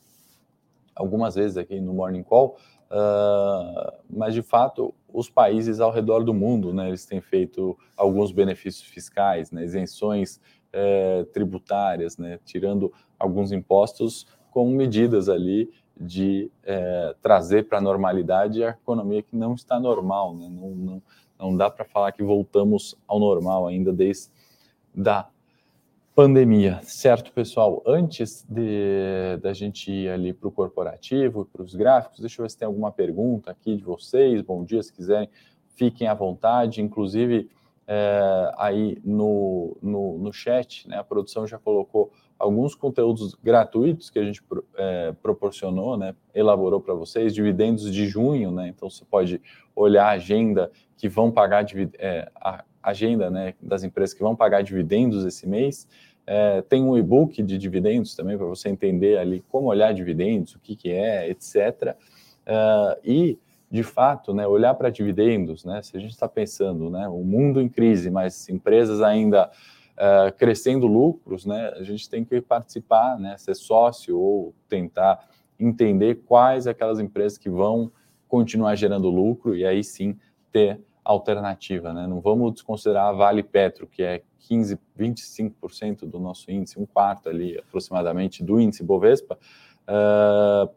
algumas 0.96 1.36
vezes 1.36 1.58
aqui 1.58 1.80
no 1.80 1.94
Morning 1.94 2.24
Call, 2.24 2.58
uh, 2.92 3.94
mas 4.10 4.34
de 4.34 4.42
fato 4.42 4.94
os 5.14 5.30
países 5.30 5.80
ao 5.80 5.92
redor 5.92 6.24
do 6.24 6.34
mundo, 6.34 6.74
né, 6.74 6.88
eles 6.88 7.06
têm 7.06 7.22
feito 7.22 7.78
alguns 7.96 8.32
benefícios 8.32 8.88
fiscais, 8.88 9.52
né, 9.52 9.64
isenções 9.64 10.42
eh, 10.76 11.24
tributárias, 11.32 12.18
né, 12.18 12.40
tirando 12.44 12.92
alguns 13.20 13.52
impostos 13.52 14.26
com 14.50 14.68
medidas 14.72 15.30
ali 15.30 15.70
de 15.96 16.52
é, 16.64 17.16
trazer 17.22 17.68
para 17.68 17.78
a 17.78 17.82
normalidade 17.82 18.64
a 18.64 18.70
economia 18.70 19.22
que 19.22 19.36
não 19.36 19.54
está 19.54 19.80
normal. 19.80 20.36
Né? 20.36 20.50
Não, 20.50 20.70
não, 20.70 21.02
não 21.40 21.56
dá 21.56 21.70
para 21.70 21.86
falar 21.86 22.12
que 22.12 22.24
voltamos 22.24 22.96
ao 23.08 23.20
normal 23.20 23.68
ainda 23.68 23.94
desde 23.94 24.32
da 24.94 25.28
pandemia, 26.16 26.80
certo, 26.84 27.32
pessoal? 27.32 27.82
Antes 27.88 28.46
de 28.48 29.38
da 29.42 29.52
gente 29.52 29.92
ir 29.92 30.10
ali 30.10 30.32
para 30.32 30.48
o 30.48 30.52
corporativo, 30.52 31.46
para 31.52 31.64
os 31.64 31.74
gráficos, 31.74 32.20
deixa 32.20 32.40
eu 32.40 32.44
ver 32.44 32.50
se 32.50 32.58
tem 32.58 32.68
alguma 32.68 32.92
pergunta 32.92 33.50
aqui 33.50 33.76
de 33.76 33.84
vocês. 33.84 34.42
Bom 34.44 34.64
dia, 34.64 34.82
se 34.84 34.94
quiserem, 34.94 35.28
fiquem 35.76 36.08
à 36.08 36.14
vontade. 36.14 36.82
Inclusive, 36.82 37.50
é, 37.88 38.52
aí 38.58 38.98
no, 39.04 39.76
no, 39.82 40.20
no 40.20 40.32
chat, 40.32 40.88
né, 40.88 40.98
a 40.98 41.04
produção 41.04 41.48
já 41.48 41.58
colocou 41.58 42.12
alguns 42.38 42.76
conteúdos 42.76 43.34
gratuitos 43.36 44.10
que 44.10 44.20
a 44.20 44.24
gente 44.24 44.42
é, 44.76 45.14
proporcionou, 45.14 45.98
né, 45.98 46.16
elaborou 46.34 46.80
para 46.80 46.94
vocês, 46.94 47.34
dividendos 47.34 47.92
de 47.92 48.06
junho, 48.08 48.52
né, 48.52 48.68
então 48.68 48.90
você 48.90 49.04
pode 49.06 49.42
olhar 49.76 50.06
a 50.06 50.12
agenda 50.12 50.72
que 50.96 51.10
vão 51.10 51.32
pagar 51.32 51.66
é, 51.98 52.32
a 52.36 52.64
agenda 52.84 53.30
né, 53.30 53.54
das 53.62 53.84
empresas 53.84 54.14
que 54.14 54.22
vão 54.22 54.36
pagar 54.36 54.62
dividendos 54.62 55.26
esse 55.26 55.48
mês. 55.48 55.88
É, 56.28 56.62
tem 56.62 56.84
um 56.84 56.98
e-book 56.98 57.42
de 57.42 57.58
dividendos 57.58 58.16
também 58.16 58.38
para 58.38 58.46
você 58.46 58.70
entender 58.70 59.18
ali 59.18 59.44
como 59.50 59.68
olhar 59.68 59.94
dividendos, 59.94 60.56
o 60.56 60.60
que, 60.60 60.76
que 60.76 60.92
é, 60.92 61.30
etc. 61.30 61.96
Uh, 62.46 63.00
e 63.04 63.40
de 63.70 63.82
fato, 63.82 64.34
né, 64.34 64.46
olhar 64.46 64.76
para 64.76 64.90
dividendos, 64.90 65.66
né, 65.66 65.82
se 65.82 65.98
a 65.98 66.00
gente 66.00 66.12
está 66.12 66.30
pensando, 66.30 66.92
né, 66.92 67.08
o 67.08 67.24
mundo 67.24 67.60
em 67.60 67.68
crise, 67.68 68.12
mas 68.12 68.48
empresas 68.48 69.02
ainda 69.02 69.50
uh, 69.94 70.32
crescendo 70.38 70.86
lucros, 70.86 71.44
né, 71.44 71.74
a 71.76 71.82
gente 71.82 72.08
tem 72.08 72.24
que 72.24 72.40
participar, 72.40 73.18
né, 73.20 73.36
ser 73.38 73.56
sócio 73.56 74.20
ou 74.20 74.54
tentar 74.70 75.28
entender 75.60 76.22
quais 76.26 76.68
aquelas 76.68 77.00
empresas 77.00 77.38
que 77.38 77.50
vão 77.50 77.92
continuar 78.28 78.76
gerando 78.76 79.10
lucro 79.10 79.56
e 79.56 79.66
aí 79.66 79.84
sim 79.84 80.18
ter 80.52 80.80
alternativa, 81.04 81.94
né? 81.94 82.08
Não 82.08 82.22
vamos 82.22 82.54
desconsiderar 82.54 83.08
a 83.08 83.12
Vale 83.12 83.44
Petro, 83.44 83.88
que 83.88 84.02
é 84.02 84.24
15, 84.40 84.80
25% 84.98 86.06
do 86.06 86.20
nosso 86.20 86.50
índice, 86.52 86.80
um 86.80 86.86
quarto 86.86 87.30
ali 87.30 87.58
aproximadamente 87.58 88.44
do 88.44 88.60
índice 88.60 88.84
Bovespa, 88.84 89.38
uh, 89.88 90.70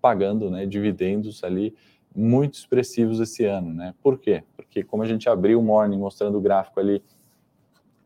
pagando 0.00 0.50
né, 0.50 0.66
dividendos 0.66 1.42
ali 1.44 1.74
muito 2.14 2.54
expressivos 2.54 3.20
esse 3.20 3.44
ano, 3.44 3.74
né? 3.74 3.94
Por 4.02 4.18
quê? 4.18 4.42
Porque 4.56 4.82
como 4.82 5.02
a 5.02 5.06
gente 5.06 5.28
abriu 5.28 5.60
o 5.60 5.62
morning 5.62 5.98
mostrando 5.98 6.38
o 6.38 6.40
gráfico 6.40 6.80
ali 6.80 7.02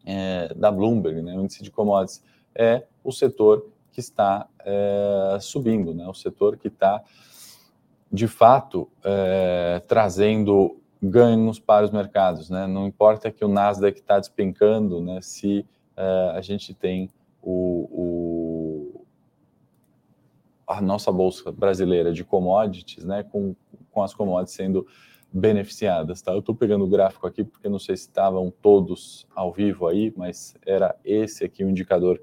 é, 0.05 0.53
da 0.55 0.73
Bloomberg, 0.73 1.23
né, 1.23 1.37
o 1.37 1.43
índice 1.43 1.62
de 1.62 1.71
commodities, 1.71 2.23
é 2.55 2.85
o 3.05 3.12
setor 3.12 3.71
que 3.93 4.00
está 4.00 4.49
é, 4.65 5.39
subindo, 5.41 5.95
né? 5.95 6.09
O 6.09 6.15
setor 6.15 6.57
que 6.57 6.69
está 6.69 7.03
de 8.11 8.27
fato 8.27 8.89
é, 9.05 9.81
trazendo 9.87 10.79
ganhos 11.02 11.59
para 11.59 11.85
os 11.85 11.90
mercados, 11.90 12.50
né? 12.50 12.66
Não 12.66 12.87
importa 12.87 13.30
que 13.30 13.45
o 13.45 13.49
Nasdaq 13.49 13.99
está 13.99 14.19
despencando, 14.19 15.00
né? 15.00 15.21
Se 15.23 15.66
uh, 15.97 16.30
a 16.35 16.40
gente 16.40 16.75
tem 16.75 17.11
o, 17.42 17.88
o, 17.90 19.07
a 20.66 20.80
nossa 20.80 21.11
bolsa 21.11 21.50
brasileira 21.50 22.12
de 22.12 22.23
commodities, 22.23 23.04
né? 23.04 23.23
Com, 23.23 23.54
com 23.90 24.02
as 24.02 24.12
commodities 24.12 24.54
sendo 24.54 24.87
beneficiadas, 25.33 26.21
tá? 26.21 26.33
Eu 26.33 26.40
estou 26.40 26.54
pegando 26.54 26.85
o 26.85 26.88
gráfico 26.88 27.26
aqui 27.26 27.45
porque 27.45 27.69
não 27.69 27.78
sei 27.78 27.97
se 27.97 28.02
estavam 28.02 28.52
todos 28.61 29.26
ao 29.35 29.52
vivo 29.52 29.87
aí, 29.87 30.12
mas 30.16 30.54
era 30.66 30.95
esse 31.04 31.45
aqui 31.45 31.64
o 31.64 31.71
indicador 31.71 32.21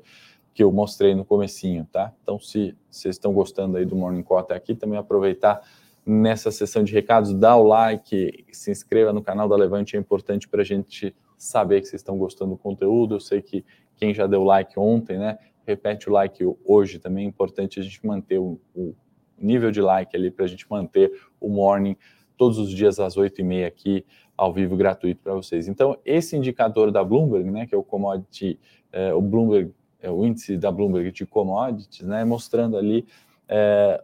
que 0.53 0.63
eu 0.63 0.72
mostrei 0.72 1.15
no 1.15 1.24
comecinho, 1.24 1.88
tá? 1.91 2.12
Então, 2.22 2.39
se 2.39 2.75
vocês 2.89 3.15
estão 3.15 3.31
gostando 3.31 3.77
aí 3.77 3.86
do 3.86 3.96
Morning 3.96 4.24
Call 4.24 4.39
até 4.39 4.55
aqui, 4.55 4.75
também 4.75 4.98
aproveitar 4.98 5.62
nessa 6.07 6.51
sessão 6.51 6.85
de 6.85 6.93
recados, 6.93 7.33
dá 7.33 7.57
o 7.57 7.63
like, 7.63 8.45
se 8.49 8.71
inscreva 8.71 9.11
no 9.11 9.21
canal 9.21 9.49
da 9.49 9.57
Levante, 9.57 9.97
é 9.97 9.99
importante 9.99 10.47
para 10.47 10.61
a 10.61 10.65
gente 10.65 11.13
saber 11.37 11.81
que 11.81 11.87
vocês 11.87 11.99
estão 11.99 12.17
gostando 12.17 12.51
do 12.51 12.57
conteúdo. 12.57 13.15
Eu 13.15 13.19
sei 13.19 13.41
que 13.41 13.65
quem 13.97 14.13
já 14.13 14.25
deu 14.25 14.41
like 14.45 14.79
ontem, 14.79 15.17
né, 15.17 15.37
repete 15.65 16.09
o 16.09 16.13
like 16.13 16.41
hoje 16.63 16.97
também. 16.97 17.25
É 17.25 17.27
importante 17.27 17.77
a 17.81 17.83
gente 17.83 18.05
manter 18.07 18.39
o, 18.39 18.57
o 18.73 18.95
nível 19.37 19.69
de 19.69 19.81
like 19.81 20.15
ali 20.15 20.31
para 20.31 20.45
a 20.45 20.47
gente 20.47 20.65
manter 20.69 21.11
o 21.41 21.49
morning 21.49 21.97
todos 22.37 22.57
os 22.57 22.71
dias 22.71 23.01
às 23.01 23.17
8h30 23.17 23.67
aqui 23.67 24.05
ao 24.37 24.53
vivo 24.53 24.77
gratuito 24.77 25.21
para 25.21 25.33
vocês. 25.33 25.67
Então, 25.67 25.97
esse 26.05 26.37
indicador 26.37 26.89
da 26.89 27.03
Bloomberg, 27.03 27.51
né, 27.51 27.67
que 27.67 27.75
é 27.75 27.77
o 27.77 27.83
commodity, 27.83 28.57
é, 28.93 29.13
o 29.13 29.21
Bloomberg, 29.21 29.73
é 29.99 30.09
o 30.09 30.25
índice 30.25 30.57
da 30.57 30.71
Bloomberg 30.71 31.11
de 31.11 31.25
commodities, 31.25 32.07
né, 32.07 32.23
mostrando 32.23 32.77
ali 32.77 33.05
é, 33.49 34.01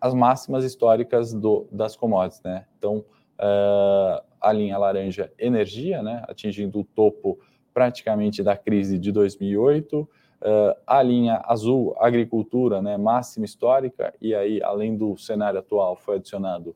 as 0.00 0.14
máximas 0.14 0.64
históricas 0.64 1.32
do, 1.32 1.66
das 1.70 1.96
commodities, 1.96 2.42
né? 2.42 2.66
Então, 2.78 3.04
uh, 3.38 4.22
a 4.40 4.52
linha 4.52 4.78
laranja 4.78 5.32
energia, 5.38 6.02
né, 6.02 6.22
atingindo 6.28 6.80
o 6.80 6.84
topo 6.84 7.38
praticamente 7.74 8.42
da 8.42 8.56
crise 8.56 8.98
de 8.98 9.12
2008, 9.12 10.00
uh, 10.00 10.08
eh, 10.40 10.76
a 10.86 11.02
linha 11.02 11.42
azul 11.44 11.94
agricultura, 11.98 12.80
né, 12.80 12.96
máxima 12.96 13.44
histórica, 13.44 14.14
e 14.20 14.34
aí 14.34 14.62
além 14.62 14.96
do 14.96 15.16
cenário 15.16 15.58
atual 15.58 15.96
foi 15.96 16.16
adicionado 16.16 16.74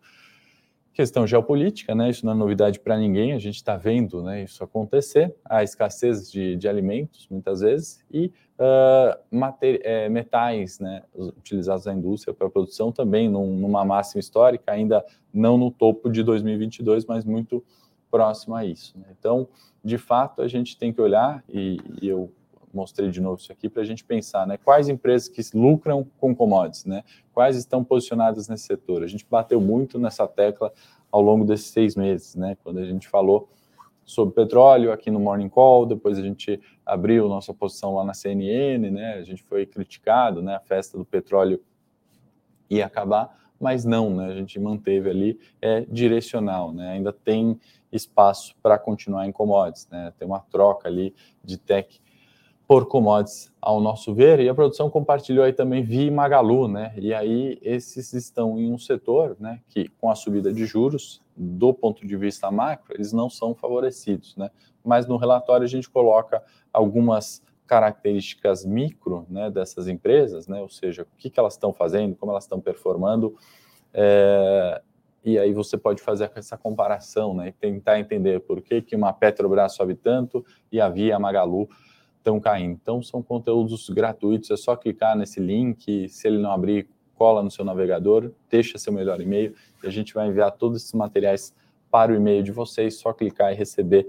Questão 0.93 1.27
geopolítica, 1.27 1.95
né? 1.95 2.11
Isso 2.11 2.27
não 2.27 2.33
é 2.33 2.37
novidade 2.37 2.81
para 2.81 2.99
ninguém, 2.99 3.33
a 3.33 3.39
gente 3.39 3.57
está 3.57 3.77
vendo 3.77 4.23
né, 4.23 4.43
isso 4.43 4.63
acontecer, 4.63 5.35
a 5.45 5.63
escassez 5.63 6.31
de, 6.31 6.57
de 6.57 6.69
alimentos, 6.69 7.29
muitas 7.31 7.61
vezes, 7.61 8.05
e 8.11 8.33
uh, 8.59 9.17
é, 9.63 10.09
metais 10.09 10.81
né, 10.81 11.03
utilizados 11.15 11.87
na 11.87 11.95
indústria 11.95 12.35
para 12.35 12.51
produção 12.51 12.91
também 12.91 13.29
num, 13.29 13.57
numa 13.57 13.85
máxima 13.85 14.21
histórica, 14.21 14.73
ainda 14.73 15.05
não 15.33 15.57
no 15.57 15.71
topo 15.71 16.11
de 16.11 16.23
2022, 16.23 17.07
mas 17.07 17.25
muito 17.25 17.65
próximo 18.11 18.57
a 18.57 18.65
isso. 18.65 18.99
Né? 18.99 19.07
Então, 19.19 19.49
de 19.83 19.97
fato, 19.97 20.43
a 20.43 20.49
gente 20.49 20.77
tem 20.77 20.93
que 20.93 21.01
olhar, 21.01 21.43
e, 21.49 21.79
e 22.03 22.09
eu 22.09 22.31
mostrei 22.73 23.11
de 23.11 23.21
novo 23.21 23.41
isso 23.41 23.53
aqui 23.53 23.69
para 23.69 23.83
a 23.83 23.85
gente 23.85 24.05
pensar, 24.05 24.47
né? 24.47 24.57
Quais 24.57 24.89
empresas 24.89 25.29
que 25.29 25.43
lucram 25.57 26.07
com 26.19 26.35
commodities, 26.35 26.85
né? 26.85 27.03
Quais 27.33 27.57
estão 27.57 27.83
posicionadas 27.85 28.49
nesse 28.49 28.65
setor? 28.65 29.03
A 29.03 29.07
gente 29.07 29.27
bateu 29.29 29.61
muito 29.61 29.99
nessa 29.99 30.27
tecla 30.27 30.73
ao 31.11 31.21
longo 31.21 31.45
desses 31.45 31.67
seis 31.67 31.97
meses, 31.97 32.35
né? 32.35 32.57
Quando 32.63 32.79
a 32.79 32.85
gente 32.85 33.09
falou 33.09 33.49
sobre 34.05 34.35
petróleo 34.35 34.93
aqui 34.93 35.11
no 35.11 35.21
Morning 35.21 35.49
Call, 35.49 35.87
depois 35.87 36.19
a 36.19 36.23
gente 36.23 36.61
abriu 36.85 37.29
nossa 37.29 37.55
posição 37.55 37.95
lá 37.95 38.05
na 38.05 38.15
CNN, 38.15 38.91
né? 38.91 39.15
A 39.15 39.23
gente 39.23 39.43
foi 39.43 39.67
criticado, 39.67 40.43
né? 40.43 40.57
A 40.57 40.61
festa 40.61 40.99
do 40.99 41.05
petróleo 41.05 41.61
ia 42.69 42.87
acabar, 42.87 43.37
mas 43.61 43.85
não, 43.85 44.15
né? 44.15 44.27
A 44.27 44.35
gente 44.35 44.59
manteve 44.59 45.11
ali 45.11 45.39
é 45.61 45.83
direcional, 45.83 46.73
né? 46.73 46.93
Ainda 46.93 47.13
tem 47.13 47.59
espaço 47.93 48.55
para 48.63 48.79
continuar 48.79 49.27
em 49.27 49.33
commodities, 49.33 49.89
né? 49.91 50.13
Tem 50.19 50.27
uma 50.27 50.41
troca 50.41 50.89
ali 50.89 51.15
de 51.45 51.59
tech 51.59 52.01
por 52.71 52.87
commodities, 52.87 53.53
ao 53.61 53.81
nosso 53.81 54.15
ver, 54.15 54.39
e 54.39 54.49
a 54.49 54.55
produção 54.55 54.89
compartilhou 54.89 55.45
aí 55.45 55.53
também 55.53 55.83
Vi 55.83 56.07
e 56.07 56.11
Magalu, 56.11 56.69
né? 56.69 56.95
E 56.97 57.13
aí 57.13 57.59
esses 57.63 58.13
estão 58.13 58.61
em 58.61 58.73
um 58.73 58.79
setor, 58.79 59.37
né, 59.41 59.61
que 59.69 59.89
com 60.01 60.09
a 60.09 60.15
subida 60.15 60.53
de 60.53 60.65
juros, 60.65 61.21
do 61.37 61.75
ponto 61.75 62.07
de 62.07 62.17
vista 62.17 62.49
macro, 62.49 62.95
eles 62.95 63.13
não 63.13 63.29
são 63.29 63.57
favorecidos, 63.57 64.37
né? 64.37 64.53
Mas 64.85 65.05
no 65.09 65.17
relatório 65.17 65.65
a 65.65 65.69
gente 65.69 65.91
coloca 65.91 66.45
algumas 66.73 67.43
características 67.67 68.65
micro, 68.65 69.27
né, 69.29 69.51
dessas 69.51 69.89
empresas, 69.89 70.47
né? 70.47 70.61
Ou 70.61 70.69
seja, 70.69 71.03
o 71.03 71.17
que, 71.19 71.29
que 71.29 71.41
elas 71.41 71.55
estão 71.55 71.73
fazendo, 71.73 72.15
como 72.15 72.31
elas 72.31 72.45
estão 72.45 72.61
performando, 72.61 73.35
é, 73.93 74.81
e 75.25 75.37
aí 75.41 75.53
você 75.53 75.77
pode 75.77 76.01
fazer 76.01 76.31
essa 76.37 76.57
comparação, 76.57 77.35
né? 77.35 77.49
E 77.49 77.53
tentar 77.53 77.99
entender 77.99 78.39
por 78.39 78.63
que, 78.63 78.81
que 78.81 78.95
uma 78.95 79.13
Petrobras 79.13 79.75
sobe 79.75 79.97
tanto 79.97 80.47
e 80.71 80.81
a 80.81 80.89
Via 80.89 81.17
a 81.17 81.19
Magalu 81.19 81.69
estão 82.21 82.39
caindo. 82.39 82.79
Então, 82.81 83.03
são 83.03 83.23
conteúdos 83.23 83.89
gratuitos, 83.91 84.51
é 84.51 84.57
só 84.57 84.77
clicar 84.77 85.17
nesse 85.17 85.41
link, 85.41 86.09
se 86.09 86.29
ele 86.29 86.39
não 86.39 86.53
abrir, 86.53 86.89
cola 87.15 87.43
no 87.43 87.51
seu 87.51 87.65
navegador, 87.65 88.31
deixa 88.49 88.79
seu 88.79 88.93
melhor 88.93 89.21
e-mail 89.21 89.55
e 89.83 89.87
a 89.87 89.91
gente 89.91 90.15
vai 90.15 90.29
enviar 90.29 90.53
todos 90.53 90.79
esses 90.79 90.93
materiais 90.95 91.55
para 91.91 92.13
o 92.13 92.15
e-mail 92.15 92.43
de 92.43 92.53
vocês, 92.53 92.99
só 92.99 93.13
clicar 93.13 93.53
e 93.53 93.57
receber 93.57 94.09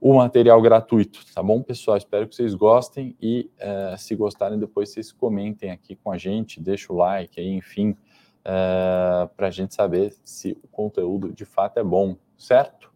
o 0.00 0.14
material 0.14 0.60
gratuito, 0.60 1.20
tá 1.34 1.42
bom, 1.42 1.62
pessoal? 1.62 1.96
Espero 1.96 2.28
que 2.28 2.34
vocês 2.34 2.54
gostem 2.54 3.16
e 3.20 3.50
uh, 3.58 3.96
se 3.98 4.14
gostarem, 4.14 4.58
depois 4.58 4.90
vocês 4.90 5.10
comentem 5.10 5.70
aqui 5.70 5.96
com 5.96 6.10
a 6.10 6.18
gente, 6.18 6.60
deixa 6.60 6.92
o 6.92 6.96
like 6.96 7.40
aí, 7.40 7.48
enfim, 7.48 7.96
eh, 8.44 9.28
para 9.34 9.46
a 9.46 9.50
gente 9.50 9.74
saber 9.74 10.14
se 10.22 10.58
o 10.62 10.68
conteúdo 10.68 11.32
de 11.32 11.46
fato 11.46 11.78
é 11.78 11.82
bom, 11.82 12.14
certo? 12.36 12.92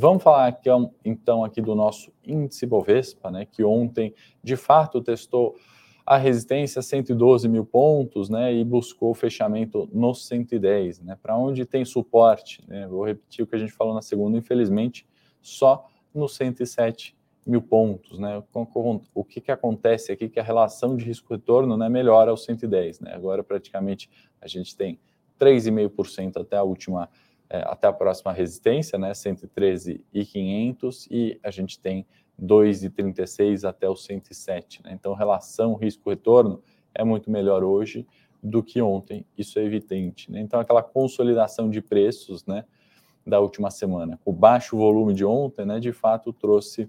Vamos 0.00 0.22
falar 0.22 0.46
aqui, 0.46 0.68
então 1.04 1.42
aqui 1.42 1.60
do 1.60 1.74
nosso 1.74 2.12
índice 2.24 2.64
Bovespa, 2.64 3.32
né, 3.32 3.44
que 3.44 3.64
ontem 3.64 4.14
de 4.44 4.54
fato 4.54 5.02
testou 5.02 5.56
a 6.06 6.16
resistência 6.16 6.80
112 6.80 7.48
mil 7.48 7.66
pontos, 7.66 8.30
né, 8.30 8.54
e 8.54 8.62
buscou 8.62 9.10
o 9.10 9.14
fechamento 9.14 9.88
no 9.92 10.14
110, 10.14 11.00
né, 11.00 11.18
para 11.20 11.36
onde 11.36 11.66
tem 11.66 11.84
suporte, 11.84 12.62
né, 12.68 12.86
vou 12.86 13.04
repetir 13.04 13.44
o 13.44 13.46
que 13.48 13.56
a 13.56 13.58
gente 13.58 13.72
falou 13.72 13.92
na 13.92 14.00
segunda, 14.00 14.38
infelizmente, 14.38 15.04
só 15.42 15.88
no 16.14 16.28
107 16.28 17.16
mil 17.44 17.60
pontos, 17.60 18.20
né, 18.20 18.40
o 19.12 19.24
que 19.24 19.40
que 19.40 19.50
acontece 19.50 20.12
aqui, 20.12 20.28
que 20.28 20.38
a 20.38 20.44
relação 20.44 20.96
de 20.96 21.04
risco-retorno, 21.04 21.76
né, 21.76 21.88
melhora 21.88 22.30
aos 22.30 22.44
110, 22.44 23.00
né, 23.00 23.14
agora 23.14 23.42
praticamente 23.42 24.08
a 24.40 24.46
gente 24.46 24.76
tem 24.76 25.00
3,5% 25.40 26.36
até 26.36 26.56
a 26.56 26.62
última, 26.62 27.08
é, 27.50 27.62
até 27.66 27.86
a 27.88 27.92
próxima 27.92 28.32
resistência, 28.32 28.98
né, 28.98 29.14
113,500, 29.14 31.08
e 31.10 31.38
a 31.42 31.50
gente 31.50 31.80
tem 31.80 32.06
2,36 32.40 33.64
até 33.64 33.88
o 33.88 33.96
107. 33.96 34.82
Né? 34.84 34.92
Então, 34.92 35.14
relação 35.14 35.74
risco-retorno 35.74 36.62
é 36.94 37.02
muito 37.02 37.30
melhor 37.30 37.64
hoje 37.64 38.06
do 38.42 38.62
que 38.62 38.80
ontem, 38.80 39.26
isso 39.36 39.58
é 39.58 39.64
evidente. 39.64 40.30
Né? 40.30 40.40
Então, 40.40 40.60
aquela 40.60 40.82
consolidação 40.82 41.68
de 41.68 41.80
preços 41.80 42.44
né, 42.46 42.64
da 43.26 43.40
última 43.40 43.70
semana, 43.70 44.20
o 44.24 44.32
baixo 44.32 44.76
volume 44.76 45.12
de 45.12 45.24
ontem, 45.24 45.64
né, 45.64 45.80
de 45.80 45.92
fato 45.92 46.32
trouxe 46.32 46.88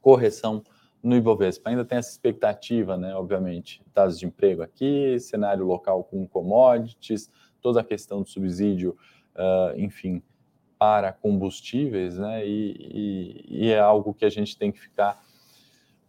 correção 0.00 0.62
no 1.02 1.16
Ibovespa. 1.16 1.70
Ainda 1.70 1.84
tem 1.84 1.98
essa 1.98 2.10
expectativa, 2.10 2.96
né, 2.96 3.14
obviamente, 3.14 3.82
dados 3.94 4.18
de 4.18 4.26
emprego 4.26 4.62
aqui, 4.62 5.18
cenário 5.18 5.64
local 5.64 6.04
com 6.04 6.26
commodities, 6.26 7.30
toda 7.60 7.80
a 7.80 7.84
questão 7.84 8.22
do 8.22 8.28
subsídio, 8.28 8.96
uh, 9.36 9.78
enfim, 9.78 10.22
para 10.78 11.12
combustíveis, 11.12 12.18
né? 12.18 12.46
E, 12.46 13.44
e, 13.48 13.64
e, 13.64 13.70
é 13.70 13.78
algo 13.78 14.14
que 14.14 14.24
a 14.24 14.30
gente 14.30 14.56
tem 14.56 14.72
que 14.72 14.80
ficar 14.80 15.22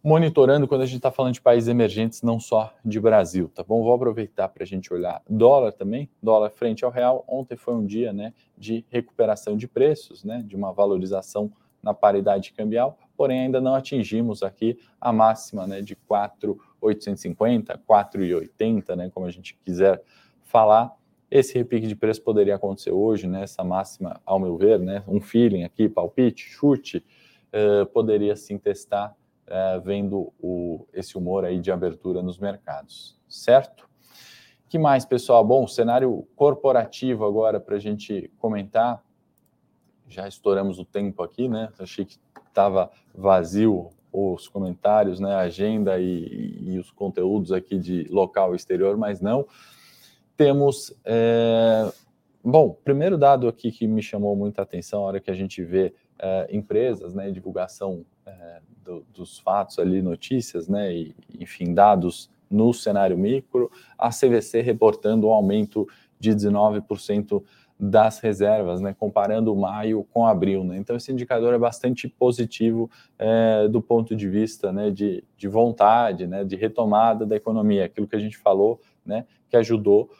monitorando 0.02 0.66
quando 0.66 0.80
a 0.80 0.86
gente 0.86 0.96
está 0.96 1.12
falando 1.12 1.34
de 1.34 1.40
países 1.40 1.68
emergentes, 1.68 2.22
não 2.22 2.40
só 2.40 2.74
de 2.84 2.98
Brasil, 2.98 3.50
tá 3.54 3.62
bom? 3.62 3.82
Vou 3.82 3.94
aproveitar 3.94 4.48
para 4.48 4.64
a 4.64 4.66
gente 4.66 4.92
olhar 4.92 5.22
dólar 5.28 5.72
também, 5.72 6.10
dólar 6.22 6.50
frente 6.50 6.84
ao 6.84 6.90
real. 6.90 7.24
Ontem 7.28 7.56
foi 7.56 7.74
um 7.74 7.86
dia, 7.86 8.12
né, 8.12 8.32
de 8.58 8.84
recuperação 8.90 9.56
de 9.56 9.68
preços, 9.68 10.24
né, 10.24 10.42
de 10.44 10.56
uma 10.56 10.72
valorização 10.72 11.52
na 11.82 11.92
paridade 11.92 12.52
cambial, 12.52 12.98
porém 13.16 13.42
ainda 13.42 13.60
não 13.60 13.74
atingimos 13.74 14.42
aqui 14.42 14.78
a 15.00 15.12
máxima, 15.12 15.66
né, 15.66 15.80
de 15.82 15.94
4,850, 15.94 17.78
4,80, 17.86 18.96
né, 18.96 19.10
como 19.10 19.26
a 19.26 19.30
gente 19.30 19.56
quiser 19.64 20.02
falar. 20.42 20.96
Esse 21.34 21.54
repique 21.56 21.86
de 21.86 21.96
preço 21.96 22.20
poderia 22.20 22.56
acontecer 22.56 22.90
hoje, 22.90 23.26
né? 23.26 23.44
Essa 23.44 23.64
máxima, 23.64 24.20
ao 24.26 24.38
meu 24.38 24.54
ver, 24.58 24.78
né? 24.78 25.02
Um 25.08 25.18
feeling 25.18 25.64
aqui, 25.64 25.88
palpite, 25.88 26.44
chute, 26.44 27.02
uh, 27.48 27.86
poderia 27.86 28.36
sim 28.36 28.58
testar, 28.58 29.16
uh, 29.48 29.80
vendo 29.80 30.30
o, 30.38 30.86
esse 30.92 31.16
humor 31.16 31.46
aí 31.46 31.58
de 31.58 31.72
abertura 31.72 32.22
nos 32.22 32.38
mercados, 32.38 33.18
certo? 33.26 33.88
que 34.68 34.78
mais, 34.78 35.06
pessoal? 35.06 35.42
Bom, 35.42 35.66
cenário 35.66 36.26
corporativo 36.36 37.26
agora 37.26 37.60
para 37.60 37.76
a 37.76 37.78
gente 37.78 38.30
comentar. 38.38 39.02
Já 40.08 40.28
estouramos 40.28 40.78
o 40.78 40.84
tempo 40.84 41.22
aqui, 41.22 41.46
né? 41.48 41.70
Achei 41.78 42.06
que 42.06 42.18
estava 42.48 42.90
vazio 43.14 43.90
os 44.12 44.48
comentários, 44.48 45.18
né? 45.18 45.34
A 45.34 45.40
agenda 45.40 45.98
e, 45.98 46.58
e, 46.60 46.78
os 46.78 46.90
conteúdos 46.90 47.52
aqui 47.52 47.78
de 47.78 48.04
local 48.10 48.54
exterior, 48.54 48.98
mas 48.98 49.20
não 49.20 49.46
temos. 50.36 50.94
É... 51.04 51.90
Bom, 52.44 52.76
primeiro 52.84 53.16
dado 53.16 53.46
aqui 53.46 53.70
que 53.70 53.86
me 53.86 54.02
chamou 54.02 54.34
muita 54.34 54.62
atenção, 54.62 55.02
a 55.02 55.06
hora 55.06 55.20
que 55.20 55.30
a 55.30 55.34
gente 55.34 55.62
vê 55.62 55.94
é, 56.18 56.48
empresas, 56.50 57.14
né, 57.14 57.30
divulgação 57.30 58.04
é, 58.26 58.60
do, 58.84 59.04
dos 59.14 59.38
fatos 59.38 59.78
ali, 59.78 60.02
notícias, 60.02 60.68
né, 60.68 60.92
e, 60.92 61.14
enfim, 61.38 61.72
dados 61.72 62.28
no 62.50 62.72
cenário 62.72 63.16
micro, 63.16 63.70
a 63.96 64.10
CVC 64.10 64.60
reportando 64.60 65.28
um 65.28 65.32
aumento 65.32 65.86
de 66.18 66.32
19% 66.32 67.42
das 67.78 68.20
reservas, 68.20 68.80
né, 68.80 68.94
comparando 68.96 69.56
maio 69.56 70.06
com 70.12 70.24
abril. 70.24 70.62
Né? 70.62 70.76
Então, 70.76 70.94
esse 70.94 71.10
indicador 71.10 71.52
é 71.52 71.58
bastante 71.58 72.06
positivo 72.06 72.88
é, 73.18 73.66
do 73.66 73.82
ponto 73.82 74.14
de 74.14 74.28
vista 74.28 74.72
né, 74.72 74.90
de, 74.90 75.24
de 75.36 75.48
vontade, 75.48 76.28
né, 76.28 76.44
de 76.44 76.54
retomada 76.54 77.26
da 77.26 77.34
economia, 77.34 77.86
aquilo 77.86 78.06
que 78.06 78.14
a 78.14 78.20
gente 78.20 78.38
falou, 78.38 78.80
né, 79.04 79.26
que 79.48 79.56
ajudou 79.56 80.10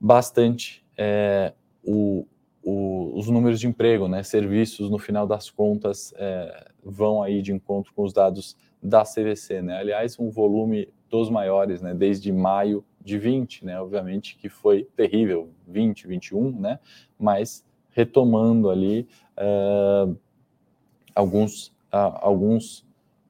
bastante 0.00 0.84
é, 0.96 1.52
o, 1.82 2.26
o, 2.62 3.12
os 3.18 3.28
números 3.28 3.60
de 3.60 3.66
emprego, 3.66 4.08
né? 4.08 4.22
Serviços, 4.22 4.90
no 4.90 4.98
final 4.98 5.26
das 5.26 5.50
contas, 5.50 6.12
é, 6.16 6.70
vão 6.82 7.22
aí 7.22 7.40
de 7.40 7.52
encontro 7.52 7.92
com 7.94 8.02
os 8.02 8.12
dados 8.12 8.56
da 8.82 9.02
CVC, 9.02 9.62
né? 9.62 9.78
Aliás, 9.78 10.18
um 10.18 10.30
volume 10.30 10.88
dos 11.08 11.30
maiores, 11.30 11.80
né? 11.80 11.94
Desde 11.94 12.32
maio 12.32 12.84
de 13.00 13.18
20, 13.18 13.64
né? 13.64 13.80
Obviamente 13.80 14.36
que 14.36 14.48
foi 14.48 14.84
terrível, 14.96 15.50
20, 15.66 16.06
21, 16.06 16.60
né? 16.60 16.78
Mas 17.18 17.64
retomando 17.90 18.70
ali 18.70 19.06
é, 19.36 20.08
alguns, 21.14 21.68
uh, 21.92 22.18
alguns 22.20 22.84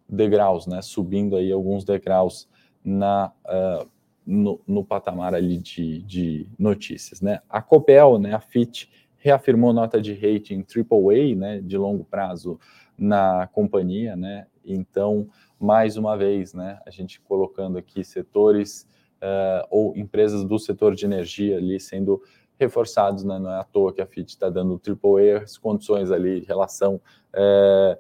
degraus, 0.08 0.66
né? 0.66 0.80
Subindo 0.80 1.36
aí 1.36 1.52
alguns 1.52 1.84
degraus 1.84 2.48
na 2.84 3.32
uh, 3.44 3.88
no, 4.26 4.60
no 4.66 4.84
patamar 4.84 5.34
ali 5.34 5.58
de, 5.58 6.02
de, 6.02 6.48
notícias, 6.58 7.20
né? 7.20 7.40
A 7.48 7.60
Copel, 7.60 8.18
né, 8.18 8.34
a 8.34 8.40
Fitch, 8.40 8.86
reafirmou 9.18 9.72
nota 9.72 10.00
de 10.00 10.12
rating 10.12 10.64
AAA, 10.64 11.34
né, 11.34 11.60
de 11.60 11.76
longo 11.76 12.04
prazo 12.04 12.58
na 12.96 13.46
companhia, 13.52 14.16
né? 14.16 14.46
Então, 14.64 15.28
mais 15.58 15.96
uma 15.96 16.16
vez, 16.16 16.54
né, 16.54 16.78
a 16.86 16.90
gente 16.90 17.20
colocando 17.20 17.76
aqui 17.76 18.04
setores 18.04 18.86
uh, 19.22 19.66
ou 19.70 19.96
empresas 19.96 20.44
do 20.44 20.58
setor 20.58 20.94
de 20.94 21.04
energia 21.04 21.56
ali 21.56 21.78
sendo 21.80 22.22
reforçados, 22.58 23.24
né? 23.24 23.38
Não 23.38 23.50
é 23.50 23.60
à 23.60 23.64
toa 23.64 23.92
que 23.92 24.00
a 24.00 24.06
Fitch 24.06 24.30
está 24.30 24.48
dando 24.48 24.80
AAA, 24.80 25.42
as 25.42 25.58
condições 25.58 26.10
ali, 26.10 26.44
relação 26.46 27.00
uh, 27.34 27.98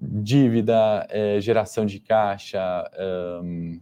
dívida, 0.00 1.06
é, 1.10 1.40
geração 1.40 1.84
de 1.84 1.98
caixa, 1.98 2.60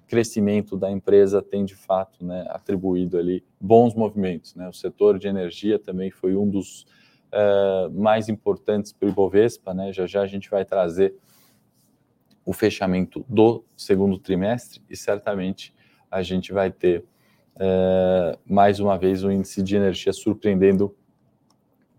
crescimento 0.06 0.76
da 0.76 0.90
empresa 0.90 1.42
tem 1.42 1.64
de 1.64 1.74
fato 1.74 2.24
né, 2.24 2.46
atribuído 2.48 3.18
ali 3.18 3.44
bons 3.60 3.94
movimentos. 3.94 4.54
Né? 4.54 4.66
O 4.68 4.72
setor 4.72 5.18
de 5.18 5.28
energia 5.28 5.78
também 5.78 6.10
foi 6.10 6.34
um 6.34 6.48
dos 6.48 6.86
uh, 7.26 7.90
mais 7.92 8.30
importantes 8.30 8.92
para 8.92 9.06
o 9.06 9.10
Ibovespa. 9.10 9.74
Né? 9.74 9.92
Já 9.92 10.06
já 10.06 10.22
a 10.22 10.26
gente 10.26 10.48
vai 10.48 10.64
trazer 10.64 11.14
o 12.46 12.52
fechamento 12.52 13.24
do 13.28 13.64
segundo 13.76 14.18
trimestre 14.18 14.80
e 14.88 14.96
certamente 14.96 15.74
a 16.10 16.22
gente 16.22 16.52
vai 16.52 16.70
ter 16.70 17.04
uh, 17.56 18.38
mais 18.46 18.80
uma 18.80 18.96
vez 18.96 19.22
o 19.22 19.30
índice 19.30 19.62
de 19.62 19.76
energia 19.76 20.12
surpreendendo 20.12 20.96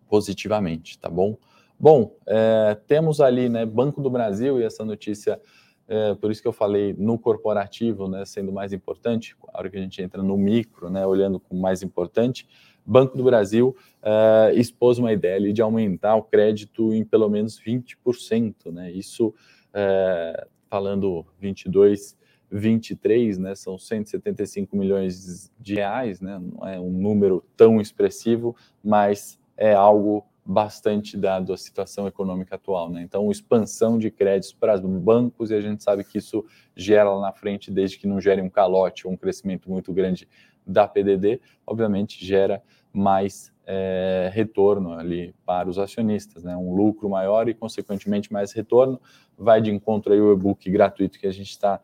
positivamente, 0.10 0.98
tá 0.98 1.10
bom? 1.10 1.38
Bom, 1.80 2.16
é, 2.26 2.76
temos 2.88 3.22
ali, 3.22 3.50
né, 3.50 3.64
Banco 3.64 4.02
do 4.02 4.10
Brasil, 4.10 4.60
e 4.60 4.64
essa 4.64 4.84
notícia, 4.84 5.40
é, 5.88 6.16
por 6.16 6.32
isso 6.32 6.42
que 6.42 6.48
eu 6.48 6.54
falei 6.54 6.96
no 6.98 7.20
corporativo, 7.20 8.08
né, 8.08 8.26
sendo 8.26 8.52
mais 8.52 8.74
importante, 8.74 9.36
a 9.54 9.60
hora 9.60 9.70
que 9.70 9.78
a 9.78 9.82
gente 9.82 10.02
entra 10.02 10.24
no 10.24 10.36
micro, 10.36 10.90
né, 10.90 11.06
olhando 11.06 11.40
como 11.40 11.62
mais 11.62 11.84
importante, 11.84 12.48
Banco 12.84 13.16
do 13.16 13.24
Brasil 13.24 13.76
é, 14.02 14.54
expôs 14.56 14.98
uma 14.98 15.14
ideia 15.14 15.54
de 15.54 15.62
aumentar 15.62 16.16
o 16.16 16.24
crédito 16.24 16.94
em 16.94 17.04
pelo 17.04 17.30
menos 17.30 17.62
20%, 17.62 18.72
né, 18.72 18.92
isso 18.92 19.32
é, 19.72 20.48
falando 20.68 21.28
22, 21.40 22.18
23, 22.50 23.38
né, 23.38 23.54
são 23.54 23.78
175 23.78 24.76
milhões 24.76 25.52
de 25.60 25.76
reais, 25.76 26.22
né, 26.22 26.40
não 26.42 26.68
é 26.68 26.80
um 26.80 26.90
número 26.90 27.44
tão 27.56 27.80
expressivo, 27.80 28.56
mas 28.84 29.40
é 29.56 29.74
algo 29.74 30.26
bastante 30.50 31.18
dado 31.18 31.52
a 31.52 31.58
situação 31.58 32.08
econômica 32.08 32.56
atual, 32.56 32.90
né? 32.90 33.02
Então, 33.02 33.30
expansão 33.30 33.98
de 33.98 34.10
créditos 34.10 34.54
para 34.54 34.76
os 34.76 34.82
bancos 34.82 35.52
e 35.52 35.54
a 35.54 35.60
gente 35.60 35.84
sabe 35.84 36.06
que 36.06 36.20
isso 36.20 36.46
gera 36.74 37.14
lá 37.14 37.20
na 37.20 37.34
frente, 37.34 37.70
desde 37.70 37.98
que 37.98 38.08
não 38.08 38.22
gere 38.22 38.42
um 38.42 38.50
calote 38.50 39.06
ou 39.06 39.12
um 39.12 39.18
crescimento 39.18 39.70
muito 39.70 39.92
grande 39.92 40.26
da 40.66 40.88
PDD, 40.88 41.42
obviamente 41.66 42.26
gera 42.26 42.64
mais 42.94 43.54
é, 43.66 44.32
retorno 44.34 44.94
ali 44.94 45.36
para 45.46 45.68
os 45.70 45.78
acionistas, 45.78 46.46
né? 46.46 46.56
Um 46.56 46.74
lucro 46.74 47.10
maior 47.10 47.50
e, 47.50 47.54
consequentemente, 47.54 48.32
mais 48.32 48.54
retorno. 48.54 49.02
Vai 49.38 49.62
de 49.62 49.70
encontro 49.70 50.14
aí 50.14 50.22
o 50.22 50.32
e-book 50.32 50.72
gratuito 50.72 51.20
que 51.20 51.28
a 51.28 51.34
gente 51.34 51.50
está 51.50 51.82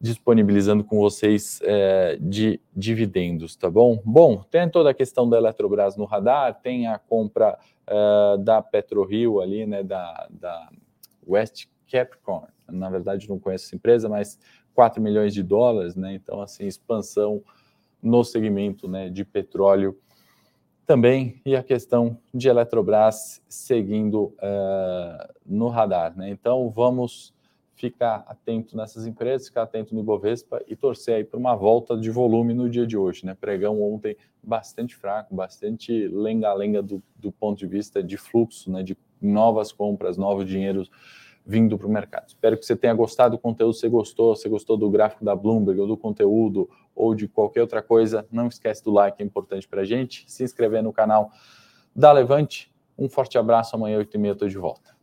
disponibilizando 0.00 0.84
com 0.84 0.98
vocês 0.98 1.60
é, 1.62 2.16
de 2.20 2.60
dividendos, 2.74 3.56
tá 3.56 3.68
bom? 3.68 4.00
Bom, 4.04 4.44
tem 4.48 4.68
toda 4.68 4.90
a 4.90 4.94
questão 4.94 5.28
da 5.28 5.36
Eletrobras 5.36 5.96
no 5.96 6.04
radar, 6.04 6.60
tem 6.60 6.86
a 6.86 6.98
compra 6.98 7.58
uh, 7.88 8.38
da 8.38 8.62
PetroRio 8.62 9.40
ali, 9.40 9.66
né, 9.66 9.82
da, 9.82 10.28
da 10.30 10.70
West 11.26 11.66
Capricorn, 11.90 12.46
na 12.68 12.88
verdade 12.88 13.28
não 13.28 13.38
conheço 13.38 13.66
essa 13.66 13.76
empresa, 13.76 14.08
mas 14.08 14.38
4 14.72 15.02
milhões 15.02 15.34
de 15.34 15.42
dólares, 15.42 15.96
né, 15.96 16.14
então 16.14 16.40
assim, 16.40 16.66
expansão 16.66 17.42
no 18.00 18.22
segmento 18.22 18.86
né, 18.86 19.08
de 19.08 19.24
petróleo 19.24 19.98
também, 20.86 21.42
e 21.44 21.56
a 21.56 21.62
questão 21.62 22.16
de 22.32 22.48
Eletrobras 22.48 23.42
seguindo 23.48 24.34
uh, 24.36 25.34
no 25.44 25.68
radar, 25.68 26.16
né, 26.16 26.30
então 26.30 26.70
vamos 26.70 27.34
ficar 27.78 28.24
atento 28.26 28.76
nessas 28.76 29.06
empresas, 29.06 29.46
ficar 29.46 29.62
atento 29.62 29.94
no 29.94 30.00
Ibovespa 30.00 30.60
e 30.66 30.74
torcer 30.74 31.14
aí 31.14 31.24
para 31.24 31.38
uma 31.38 31.54
volta 31.54 31.96
de 31.96 32.10
volume 32.10 32.52
no 32.52 32.68
dia 32.68 32.84
de 32.84 32.96
hoje, 32.96 33.24
né? 33.24 33.36
Pregão 33.40 33.80
ontem 33.80 34.16
bastante 34.42 34.96
fraco, 34.96 35.34
bastante 35.34 36.08
lenga-lenga 36.08 36.82
do, 36.82 37.00
do 37.14 37.30
ponto 37.30 37.56
de 37.56 37.66
vista 37.66 38.02
de 38.02 38.16
fluxo, 38.16 38.70
né? 38.70 38.82
De 38.82 38.98
novas 39.22 39.70
compras, 39.70 40.16
novos 40.16 40.44
dinheiros 40.44 40.90
vindo 41.46 41.78
para 41.78 41.86
o 41.86 41.90
mercado. 41.90 42.28
Espero 42.28 42.58
que 42.58 42.66
você 42.66 42.76
tenha 42.76 42.92
gostado 42.92 43.36
do 43.36 43.40
conteúdo, 43.40 43.72
se 43.72 43.88
gostou, 43.88 44.34
se 44.34 44.48
gostou 44.48 44.76
do 44.76 44.90
gráfico 44.90 45.24
da 45.24 45.34
Bloomberg 45.34 45.80
ou 45.80 45.86
do 45.86 45.96
conteúdo 45.96 46.68
ou 46.94 47.14
de 47.14 47.28
qualquer 47.28 47.62
outra 47.62 47.80
coisa, 47.80 48.26
não 48.30 48.48
esquece 48.48 48.84
do 48.84 48.90
like, 48.90 49.22
é 49.22 49.24
importante 49.24 49.66
para 49.66 49.82
a 49.82 49.84
gente, 49.84 50.24
se 50.26 50.42
inscrever 50.42 50.82
no 50.82 50.92
canal 50.92 51.30
da 51.94 52.10
Levante. 52.12 52.70
Um 52.98 53.08
forte 53.08 53.38
abraço, 53.38 53.76
amanhã 53.76 53.98
8h30 54.00 54.32
estou 54.32 54.48
de 54.48 54.58
volta. 54.58 54.97